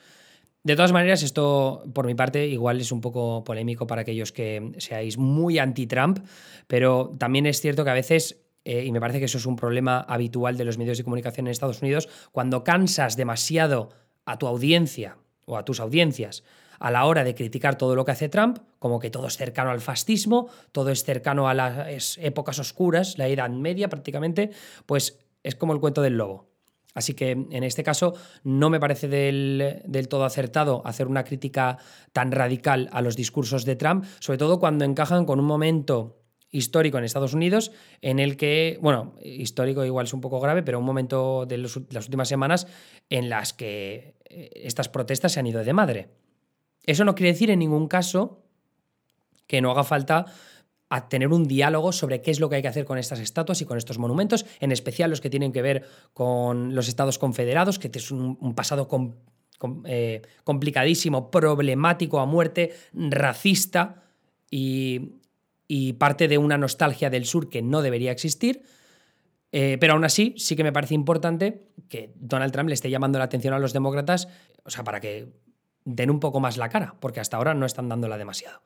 De 0.62 0.77
todas 0.77 0.93
maneras, 0.93 1.23
esto 1.23 1.85
por 1.95 2.07
mi 2.07 2.14
parte 2.14 2.47
igual 2.47 2.81
es 2.81 2.93
un 2.93 3.01
poco 3.01 3.45
polémico 3.45 3.87
para 3.87 4.03
aquellos 4.03 4.31
que 4.31 4.73
seáis 4.79 5.16
muy 5.16 5.59
anti-Trump, 5.59 6.19
pero 6.66 7.14
también 7.19 7.47
es 7.47 7.61
cierto 7.61 7.83
que 7.85 7.90
a 7.90 7.95
veces 7.95 8.45
eh, 8.64 8.85
y 8.85 8.93
me 8.93 9.01
parece 9.01 9.19
que 9.19 9.25
eso 9.25 9.38
es 9.38 9.47
un 9.47 9.57
problema 9.57 10.01
habitual 10.01 10.57
de 10.57 10.64
los 10.64 10.77
medios 10.77 10.99
de 10.99 11.05
comunicación 11.05 11.47
en 11.47 11.53
Estados 11.53 11.81
Unidos, 11.81 12.09
cuando 12.31 12.62
cansas 12.62 13.16
demasiado 13.16 13.90
a 14.27 14.38
tu 14.38 14.47
audiencia 14.47 15.16
o 15.47 15.57
a 15.57 15.64
tus 15.64 15.81
audiencias 15.81 16.45
a 16.79 16.90
la 16.90 17.05
hora 17.05 17.25
de 17.25 17.35
criticar 17.35 17.77
todo 17.77 17.95
lo 17.95 18.05
que 18.05 18.12
hace 18.12 18.29
Trump, 18.29 18.59
como 18.79 19.01
que 19.01 19.11
todo 19.11 19.27
es 19.27 19.37
cercano 19.37 19.71
al 19.71 19.81
fascismo, 19.81 20.49
todo 20.73 20.90
es 20.90 21.05
cercano 21.05 21.49
a 21.49 21.55
las 21.55 22.16
épocas 22.19 22.59
oscuras, 22.59 23.19
la 23.19 23.29
Edad 23.29 23.51
Media 23.51 23.88
prácticamente, 23.88 24.51
pues 24.87 25.19
es 25.43 25.55
como 25.55 25.75
el 25.75 25.81
cuento 25.81 26.01
del 26.01 26.16
lobo. 26.16 26.50
Así 26.94 27.14
que 27.14 27.31
en 27.31 27.62
este 27.62 27.85
caso 27.85 28.14
no 28.42 28.68
me 28.68 28.81
parece 28.81 29.07
del, 29.07 29.83
del, 29.87 30.09
todo 30.09 30.24
acertado 30.24 30.83
hacer 30.85 31.07
una 31.07 31.22
crítica 31.24 31.79
tan 32.12 32.33
radical 32.33 32.88
a 32.92 33.00
los 33.00 33.14
discursos 33.14 33.64
de 33.64 33.76
Trump, 33.76 34.05
sobre 34.18 34.38
todo 34.38 34.59
cuando 34.59 34.85
encajan 34.85 35.24
con 35.24 35.38
un 35.38 35.46
momento 35.46 36.20
histórico 36.50 36.98
en 36.98 37.05
Estados 37.05 37.35
Unidos 37.35 37.72
en 38.03 38.18
el 38.18 38.37
que, 38.37 38.79
bueno, 38.81 39.14
histórico 39.22 39.85
igual 39.85 40.07
es 40.07 40.14
un 40.14 40.20
poco 40.20 40.40
grave, 40.40 40.62
pero 40.62 40.79
un 40.79 40.85
momento 40.85 41.46
de 41.46 41.59
las 41.59 41.76
últimas 41.76 42.29
semanas 42.29 42.66
en 43.09 43.31
las 43.31 43.53
que 43.53 44.16
eh, 44.29 44.50
estas 44.57 44.88
protestas 44.88 45.33
se 45.33 45.40
han 45.40 45.46
ido 45.46 45.62
de 45.62 45.72
madre. 45.72 46.09
Eso 46.85 47.05
no 47.05 47.14
quiere 47.14 47.33
decir 47.33 47.50
en 47.50 47.61
ningún 47.61 47.87
caso 47.88 48.42
que 49.46 49.61
no 49.61 49.70
haga 49.70 49.85
falta 49.85 50.26
tener 51.09 51.29
un 51.29 51.46
diálogo 51.46 51.92
sobre 51.92 52.20
qué 52.20 52.31
es 52.31 52.40
lo 52.40 52.48
que 52.48 52.57
hay 52.57 52.62
que 52.62 52.68
hacer 52.68 52.85
con 52.85 52.98
estas 52.98 53.20
estatuas 53.20 53.61
y 53.62 53.64
con 53.64 53.79
estos 53.79 53.98
monumentos, 53.98 54.44
en 54.59 54.72
especial 54.72 55.11
los 55.11 55.20
que 55.20 55.31
tienen 55.31 55.53
que 55.53 55.62
ver 55.62 55.85
con 56.14 56.74
los 56.74 56.88
estados 56.88 57.18
confederados, 57.18 57.79
que 57.79 57.90
es 57.94 58.11
un, 58.11 58.55
pasado 58.55 58.88
eh, 59.85 60.22
complicadísimo, 60.44 61.31
problemático 61.31 62.18
a 62.18 62.26
muerte, 62.26 62.74
racista 62.92 64.03
y, 64.50 65.20
y 65.68 65.92
parte 65.92 66.26
de 66.26 66.38
una 66.38 66.59
nostalgia 66.59 67.11
del 67.11 67.24
sur 67.24 67.48
que 67.48 67.62
no 67.62 67.83
debería 67.83 68.11
existir. 68.11 68.62
Eh, 69.53 69.79
pero 69.81 69.94
aún 69.94 70.05
así, 70.05 70.35
sí 70.37 70.57
que 70.57 70.64
me 70.64 70.72
parece 70.72 70.94
importante 70.94 71.68
que 71.88 72.12
Donald 72.16 72.53
Trump 72.53 72.68
le 72.68 72.74
esté 72.74 72.90
llamando 72.90 73.18
la 73.18 73.24
atención 73.26 73.55
a 73.55 73.59
los 73.59 73.72
demócratas, 73.72 74.29
o 74.64 74.70
sea, 74.70 74.85
para 74.85 75.00
que 75.00 75.29
den 75.85 76.11
un 76.11 76.20
poco 76.20 76.40
más 76.40 76.57
la 76.57 76.68
cara, 76.68 76.96
porque 77.00 77.20
hasta 77.20 77.37
ahora 77.37 77.55
no 77.55 77.66
están 77.66 77.88
dándola 77.88 78.18
demasiado. 78.18 78.62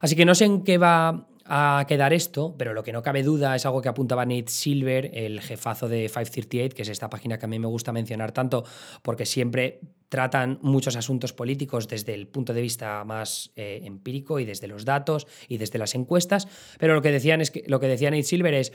Así 0.00 0.16
que 0.16 0.24
no 0.24 0.34
sé 0.34 0.44
en 0.44 0.62
qué 0.62 0.78
va 0.78 1.26
a 1.48 1.84
quedar 1.86 2.12
esto, 2.12 2.54
pero 2.58 2.74
lo 2.74 2.82
que 2.82 2.92
no 2.92 3.02
cabe 3.02 3.22
duda 3.22 3.54
es 3.54 3.64
algo 3.66 3.80
que 3.80 3.88
apuntaba 3.88 4.24
Nate 4.24 4.48
Silver, 4.48 5.10
el 5.14 5.40
jefazo 5.40 5.88
de 5.88 6.08
538, 6.08 6.74
que 6.74 6.82
es 6.82 6.88
esta 6.88 7.08
página 7.08 7.38
que 7.38 7.46
a 7.46 7.48
mí 7.48 7.58
me 7.58 7.68
gusta 7.68 7.92
mencionar 7.92 8.32
tanto 8.32 8.64
porque 9.02 9.26
siempre 9.26 9.80
tratan 10.08 10.58
muchos 10.62 10.96
asuntos 10.96 11.32
políticos 11.32 11.88
desde 11.88 12.14
el 12.14 12.28
punto 12.28 12.52
de 12.52 12.62
vista 12.62 13.04
más 13.04 13.52
eh, 13.56 13.80
empírico 13.84 14.40
y 14.40 14.44
desde 14.44 14.66
los 14.66 14.84
datos 14.84 15.26
y 15.48 15.58
desde 15.58 15.78
las 15.78 15.94
encuestas, 15.94 16.48
pero 16.78 16.94
lo 16.94 17.02
que 17.02 17.12
decían 17.12 17.40
es 17.40 17.50
que 17.50 17.64
lo 17.66 17.80
que 17.80 17.88
decía 17.88 18.10
Nate 18.10 18.22
Silver 18.22 18.54
es 18.54 18.72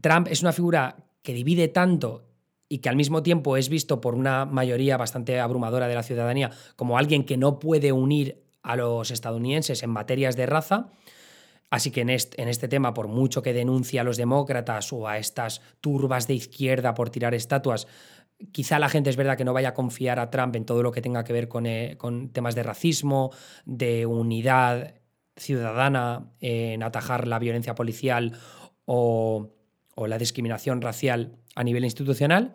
Trump 0.00 0.28
es 0.30 0.42
una 0.42 0.52
figura 0.52 0.96
que 1.22 1.32
divide 1.32 1.68
tanto 1.68 2.24
y 2.68 2.78
que 2.78 2.88
al 2.88 2.96
mismo 2.96 3.22
tiempo 3.22 3.56
es 3.56 3.68
visto 3.70 4.00
por 4.00 4.14
una 4.14 4.44
mayoría 4.44 4.96
bastante 4.98 5.40
abrumadora 5.40 5.88
de 5.88 5.94
la 5.94 6.02
ciudadanía 6.02 6.50
como 6.76 6.98
alguien 6.98 7.24
que 7.24 7.38
no 7.38 7.58
puede 7.58 7.92
unir 7.92 8.47
a 8.68 8.76
los 8.76 9.10
estadounidenses 9.10 9.82
en 9.82 9.90
materias 9.90 10.36
de 10.36 10.46
raza, 10.46 10.90
Así 11.70 11.90
que 11.90 12.00
en 12.00 12.08
este, 12.08 12.68
tema, 12.68 12.94
por 12.94 13.08
mucho 13.08 13.42
que 13.42 13.52
denuncie 13.52 14.00
a 14.00 14.04
los 14.04 14.16
demócratas 14.16 14.90
o 14.92 15.06
a 15.06 15.18
estas 15.18 15.60
turbas 15.82 16.26
de 16.26 16.34
izquierda 16.34 16.94
por 16.94 17.10
tirar 17.10 17.34
estatuas, 17.34 17.86
quizá 18.52 18.78
la 18.78 18.88
gente 18.88 19.10
es 19.10 19.16
verdad 19.16 19.36
que 19.36 19.44
no 19.44 19.52
vaya 19.52 19.70
a 19.70 19.74
confiar 19.74 20.18
a 20.18 20.30
Trump 20.30 20.56
en 20.56 20.64
todo 20.64 20.82
lo 20.82 20.92
que 20.92 21.02
tenga 21.02 21.24
que 21.24 21.34
ver 21.34 21.48
con, 21.48 21.66
eh, 21.66 21.98
temas 22.32 22.54
de 22.54 22.62
racismo, 22.62 23.32
de 23.66 24.06
unidad 24.06 24.94
ciudadana, 25.36 26.32
en 26.40 26.82
atajar 26.82 27.28
la 27.28 27.38
violencia 27.38 27.74
policial 27.74 28.32
o 28.86 29.52
la 29.94 30.16
discriminación 30.16 30.80
racial 30.80 31.36
a 31.54 31.64
nivel 31.64 31.84
institucional. 31.84 32.54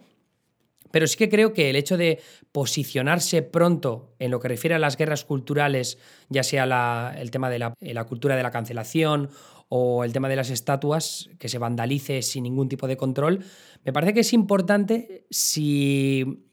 Pero 0.93 1.07
sí 1.07 1.17
que 1.17 1.27
creo 1.27 1.53
que 1.53 1.71
el 1.71 1.75
hecho 1.75 1.97
de 1.97 2.21
posicionarse 2.51 3.41
pronto 3.41 4.13
en 4.19 4.29
lo 4.29 4.39
que 4.39 4.47
refiere 4.47 4.75
a 4.75 4.79
las 4.79 4.95
guerras 4.95 5.25
culturales, 5.25 5.97
ya 6.29 6.43
sea 6.43 7.15
el 7.17 7.31
tema 7.31 7.49
de 7.49 7.57
la, 7.57 8.03
cultura 8.05 8.35
de 8.35 8.43
la 8.43 8.51
cancelación 8.51 9.31
o 9.69 10.03
el 10.03 10.13
tema 10.13 10.29
de 10.29 10.35
las 10.35 10.51
estatuas, 10.51 11.31
que 11.39 11.49
se 11.49 11.57
vandalice 11.57 12.21
sin 12.21 12.43
ningún 12.43 12.69
tipo 12.69 12.87
de 12.87 12.95
control, 12.95 13.43
me 13.83 13.91
parece 13.91 14.13
que 14.13 14.19
es 14.19 14.33
importante 14.33 15.25
si, 15.31 16.45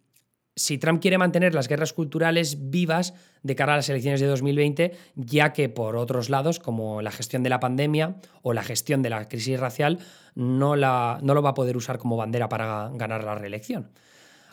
si 0.56 0.78
Trump 0.78 1.02
quiere 1.02 1.18
mantener 1.18 1.54
las 1.54 1.68
guerras 1.68 1.92
culturales 1.92 2.70
vivas 2.70 3.12
de 3.42 3.54
cara 3.54 3.74
a 3.74 3.76
las 3.76 3.90
elecciones 3.90 4.20
de 4.20 4.26
2020, 4.26 4.92
ya 5.16 5.52
que 5.52 5.68
por 5.68 5.96
otros 5.96 6.30
lados, 6.30 6.60
como 6.60 7.02
la 7.02 7.10
gestión 7.10 7.42
de 7.42 7.50
la 7.50 7.60
pandemia 7.60 8.16
o 8.40 8.54
la 8.54 8.62
gestión 8.62 9.02
de 9.02 9.10
la 9.10 9.28
crisis 9.28 9.60
racial, 9.60 9.98
no, 10.34 10.76
la, 10.76 11.18
no 11.22 11.34
lo 11.34 11.42
va 11.42 11.50
a 11.50 11.54
poder 11.54 11.76
usar 11.76 11.98
como 11.98 12.16
bandera 12.16 12.48
para 12.48 12.90
ganar 12.94 13.22
la 13.22 13.34
reelección. 13.34 13.90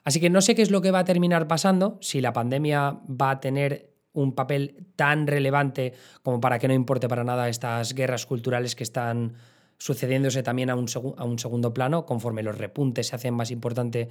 Así 0.08 0.22
que 0.22 0.30
no 0.30 0.40
sé 0.40 0.56
qué 0.56 0.62
es 0.62 0.72
lo 0.72 0.80
que 0.80 0.92
va 0.92 1.00
a 1.00 1.04
terminar 1.04 1.50
pasando, 1.50 1.98
si 2.00 2.22
la 2.22 2.32
pandemia 2.32 3.02
va 3.10 3.32
a 3.32 3.40
tener 3.42 3.92
un 4.14 4.36
papel 4.36 4.88
tan 4.96 5.28
relevante 5.28 5.92
como 6.24 6.40
para 6.40 6.60
que 6.60 6.70
no 6.70 6.74
importe 6.74 7.10
para 7.10 7.26
nada 7.26 7.50
estas 7.50 7.94
guerras 7.94 8.26
culturales 8.26 8.74
que 8.74 8.84
están 8.84 9.34
sucediéndose 9.78 10.44
también 10.44 10.70
a 10.70 10.76
un, 10.76 10.86
a 11.18 11.26
un 11.26 11.40
segundo 11.40 11.74
plano, 11.74 12.06
conforme 12.06 12.42
los 12.42 12.58
repuntes 12.58 13.08
se 13.08 13.18
hacen 13.18 13.34
más 13.34 13.52
importantes 13.52 14.08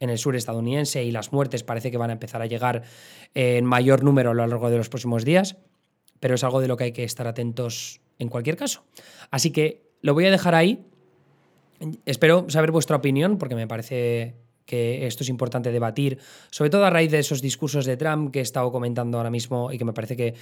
en 0.00 0.10
el 0.10 0.18
sur 0.18 0.34
estadounidense 0.34 1.04
y 1.04 1.12
las 1.12 1.32
muertes 1.32 1.62
parece 1.62 1.92
que 1.92 1.98
van 1.98 2.10
a 2.10 2.14
empezar 2.14 2.42
a 2.42 2.46
llegar 2.46 2.82
en 3.32 3.64
mayor 3.64 4.02
número 4.02 4.32
a 4.32 4.34
lo 4.34 4.44
largo 4.44 4.70
de 4.70 4.78
los 4.78 4.88
próximos 4.88 5.24
días, 5.24 5.56
pero 6.18 6.34
es 6.34 6.42
algo 6.42 6.60
de 6.60 6.66
lo 6.66 6.76
que 6.76 6.82
hay 6.82 6.92
que 6.92 7.04
estar 7.04 7.28
atentos 7.28 8.00
en 8.18 8.28
cualquier 8.28 8.56
caso. 8.56 8.82
Así 9.30 9.52
que 9.52 9.88
lo 10.02 10.14
voy 10.14 10.26
a 10.26 10.32
dejar 10.32 10.56
ahí. 10.56 10.84
Espero 12.06 12.46
saber 12.48 12.72
vuestra 12.72 12.96
opinión 12.96 13.38
porque 13.38 13.54
me 13.54 13.68
parece 13.68 14.47
que 14.68 15.06
esto 15.06 15.24
es 15.24 15.30
importante 15.30 15.72
debatir, 15.72 16.18
sobre 16.50 16.68
todo 16.68 16.84
a 16.84 16.90
raíz 16.90 17.10
de 17.10 17.18
esos 17.18 17.40
discursos 17.40 17.86
de 17.86 17.96
Trump 17.96 18.30
que 18.30 18.40
he 18.40 18.42
estado 18.42 18.70
comentando 18.70 19.16
ahora 19.16 19.30
mismo 19.30 19.72
y 19.72 19.78
que 19.78 19.84
me 19.86 19.94
parece 19.94 20.14
que 20.14 20.34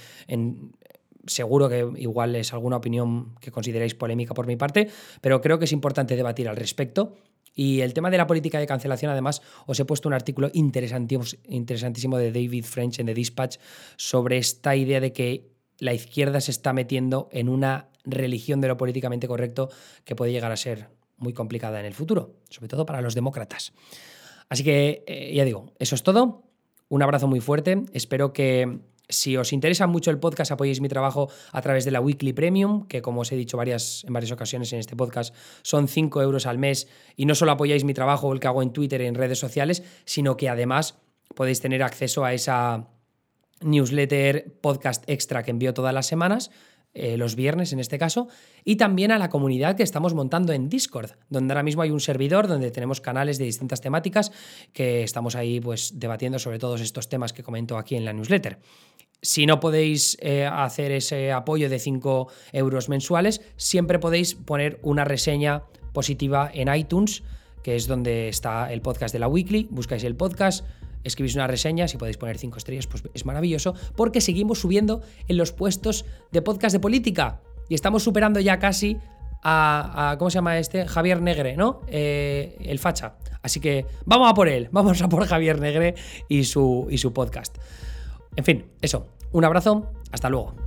seguro 1.25 1.69
que 1.69 1.87
igual 1.95 2.35
es 2.35 2.51
alguna 2.51 2.75
opinión 2.75 3.35
que 3.39 3.51
consideréis 3.51 3.95
polémica 3.95 4.33
por 4.33 4.45
mi 4.45 4.57
parte, 4.57 4.89
pero 5.21 5.39
creo 5.39 5.59
que 5.59 5.65
es 5.65 5.71
importante 5.71 6.17
debatir 6.17 6.49
al 6.49 6.57
respecto. 6.57 7.15
Y 7.55 7.79
el 7.79 7.93
tema 7.93 8.11
de 8.11 8.17
la 8.17 8.27
política 8.27 8.59
de 8.59 8.67
cancelación, 8.67 9.11
además, 9.11 9.41
os 9.65 9.79
he 9.79 9.85
puesto 9.85 10.09
un 10.09 10.13
artículo 10.13 10.51
interesantísimo 10.53 12.17
de 12.17 12.31
David 12.31 12.65
French 12.65 12.99
en 12.99 13.05
The 13.07 13.13
Dispatch 13.13 13.57
sobre 13.95 14.37
esta 14.37 14.75
idea 14.75 14.99
de 14.99 15.13
que 15.13 15.49
la 15.79 15.93
izquierda 15.93 16.41
se 16.41 16.51
está 16.51 16.73
metiendo 16.73 17.29
en 17.31 17.47
una 17.47 17.87
religión 18.03 18.59
de 18.59 18.67
lo 18.67 18.75
políticamente 18.75 19.27
correcto 19.27 19.69
que 20.03 20.15
puede 20.15 20.33
llegar 20.33 20.51
a 20.51 20.57
ser 20.57 20.89
muy 21.17 21.33
complicada 21.33 21.79
en 21.79 21.85
el 21.85 21.93
futuro, 21.93 22.35
sobre 22.49 22.67
todo 22.67 22.85
para 22.85 23.01
los 23.01 23.15
demócratas. 23.15 23.73
Así 24.49 24.63
que, 24.63 25.03
eh, 25.07 25.33
ya 25.35 25.45
digo, 25.45 25.73
eso 25.79 25.95
es 25.95 26.03
todo. 26.03 26.43
Un 26.89 27.03
abrazo 27.03 27.27
muy 27.27 27.41
fuerte. 27.41 27.83
Espero 27.93 28.31
que 28.33 28.79
si 29.09 29.37
os 29.37 29.53
interesa 29.53 29.87
mucho 29.87 30.11
el 30.11 30.19
podcast, 30.19 30.51
apoyéis 30.51 30.81
mi 30.81 30.89
trabajo 30.89 31.29
a 31.51 31.61
través 31.61 31.85
de 31.85 31.91
la 31.91 32.01
Weekly 32.01 32.33
Premium, 32.33 32.87
que 32.87 33.01
como 33.01 33.21
os 33.21 33.31
he 33.31 33.35
dicho 33.35 33.57
varias, 33.57 34.03
en 34.05 34.13
varias 34.13 34.31
ocasiones 34.31 34.71
en 34.73 34.79
este 34.79 34.95
podcast, 34.95 35.33
son 35.61 35.87
5 35.87 36.21
euros 36.21 36.45
al 36.45 36.57
mes. 36.57 36.87
Y 37.15 37.25
no 37.25 37.35
solo 37.35 37.51
apoyáis 37.51 37.83
mi 37.83 37.93
trabajo, 37.93 38.31
el 38.33 38.39
que 38.39 38.47
hago 38.47 38.61
en 38.61 38.71
Twitter 38.71 39.01
en 39.01 39.15
redes 39.15 39.39
sociales, 39.39 39.83
sino 40.05 40.37
que 40.37 40.49
además 40.49 40.97
podéis 41.35 41.61
tener 41.61 41.83
acceso 41.83 42.25
a 42.25 42.33
esa 42.33 42.87
newsletter 43.61 44.53
podcast 44.61 45.03
extra 45.09 45.43
que 45.43 45.51
envío 45.51 45.73
todas 45.73 45.93
las 45.93 46.05
semanas 46.05 46.51
eh, 46.97 47.15
los 47.15 47.35
viernes 47.35 47.73
en 47.73 47.79
este 47.79 47.97
caso, 47.99 48.27
y 48.63 48.77
también 48.77 49.11
a 49.11 49.19
la 49.19 49.29
comunidad 49.29 49.75
que 49.75 49.83
estamos 49.83 50.13
montando 50.15 50.51
en 50.51 50.67
Discord, 50.67 51.11
donde 51.29 51.53
ahora 51.53 51.61
mismo 51.61 51.83
hay 51.83 51.91
un 51.91 51.99
servidor 51.99 52.47
donde 52.47 52.71
tenemos 52.71 53.01
canales 53.01 53.37
de 53.37 53.45
distintas 53.45 53.81
temáticas 53.81 54.31
que 54.73 55.03
estamos 55.03 55.35
ahí 55.35 55.59
pues 55.59 55.99
debatiendo 55.99 56.39
sobre 56.39 56.57
todos 56.57 56.81
estos 56.81 57.07
temas 57.07 57.33
que 57.33 57.43
comento 57.43 57.77
aquí 57.77 57.95
en 57.95 58.03
la 58.03 58.13
newsletter. 58.13 58.59
Si 59.21 59.45
no 59.45 59.59
podéis 59.59 60.17
eh, 60.21 60.45
hacer 60.45 60.91
ese 60.91 61.31
apoyo 61.31 61.69
de 61.69 61.79
5 61.79 62.31
euros 62.53 62.89
mensuales, 62.89 63.41
siempre 63.57 63.99
podéis 63.99 64.35
poner 64.35 64.79
una 64.81 65.05
reseña 65.05 65.63
positiva 65.93 66.49
en 66.53 66.73
iTunes, 66.73 67.23
que 67.63 67.75
es 67.75 67.87
donde 67.87 68.29
está 68.29 68.71
el 68.71 68.81
podcast 68.81 69.13
de 69.13 69.19
la 69.19 69.27
Weekly. 69.27 69.67
Buscáis 69.69 70.03
el 70.03 70.15
podcast, 70.15 70.65
escribís 71.07 71.35
una 71.35 71.47
reseña, 71.47 71.87
si 71.87 71.97
podéis 71.97 72.17
poner 72.17 72.37
cinco 72.37 72.57
estrellas, 72.57 72.87
pues 72.87 73.03
es 73.13 73.25
maravilloso, 73.25 73.73
porque 73.95 74.21
seguimos 74.21 74.59
subiendo 74.59 75.01
en 75.27 75.37
los 75.37 75.51
puestos 75.51 76.05
de 76.31 76.41
podcast 76.41 76.73
de 76.73 76.79
política. 76.79 77.41
Y 77.69 77.75
estamos 77.75 78.03
superando 78.03 78.39
ya 78.39 78.59
casi 78.59 78.97
a, 79.43 80.15
¿cómo 80.19 80.29
se 80.29 80.35
llama 80.35 80.57
este? 80.57 80.87
Javier 80.87 81.21
Negre, 81.21 81.55
¿no? 81.57 81.81
Eh, 81.87 82.57
el 82.61 82.79
facha. 82.79 83.15
Así 83.41 83.59
que 83.59 83.85
vamos 84.05 84.29
a 84.29 84.33
por 84.33 84.47
él, 84.47 84.69
vamos 84.71 85.01
a 85.01 85.09
por 85.09 85.25
Javier 85.25 85.59
Negre 85.59 85.95
y 86.27 86.43
su, 86.43 86.87
y 86.89 86.97
su 86.97 87.13
podcast. 87.13 87.57
En 88.35 88.43
fin, 88.43 88.65
eso. 88.81 89.07
Un 89.31 89.45
abrazo, 89.45 89.91
hasta 90.11 90.29
luego. 90.29 90.66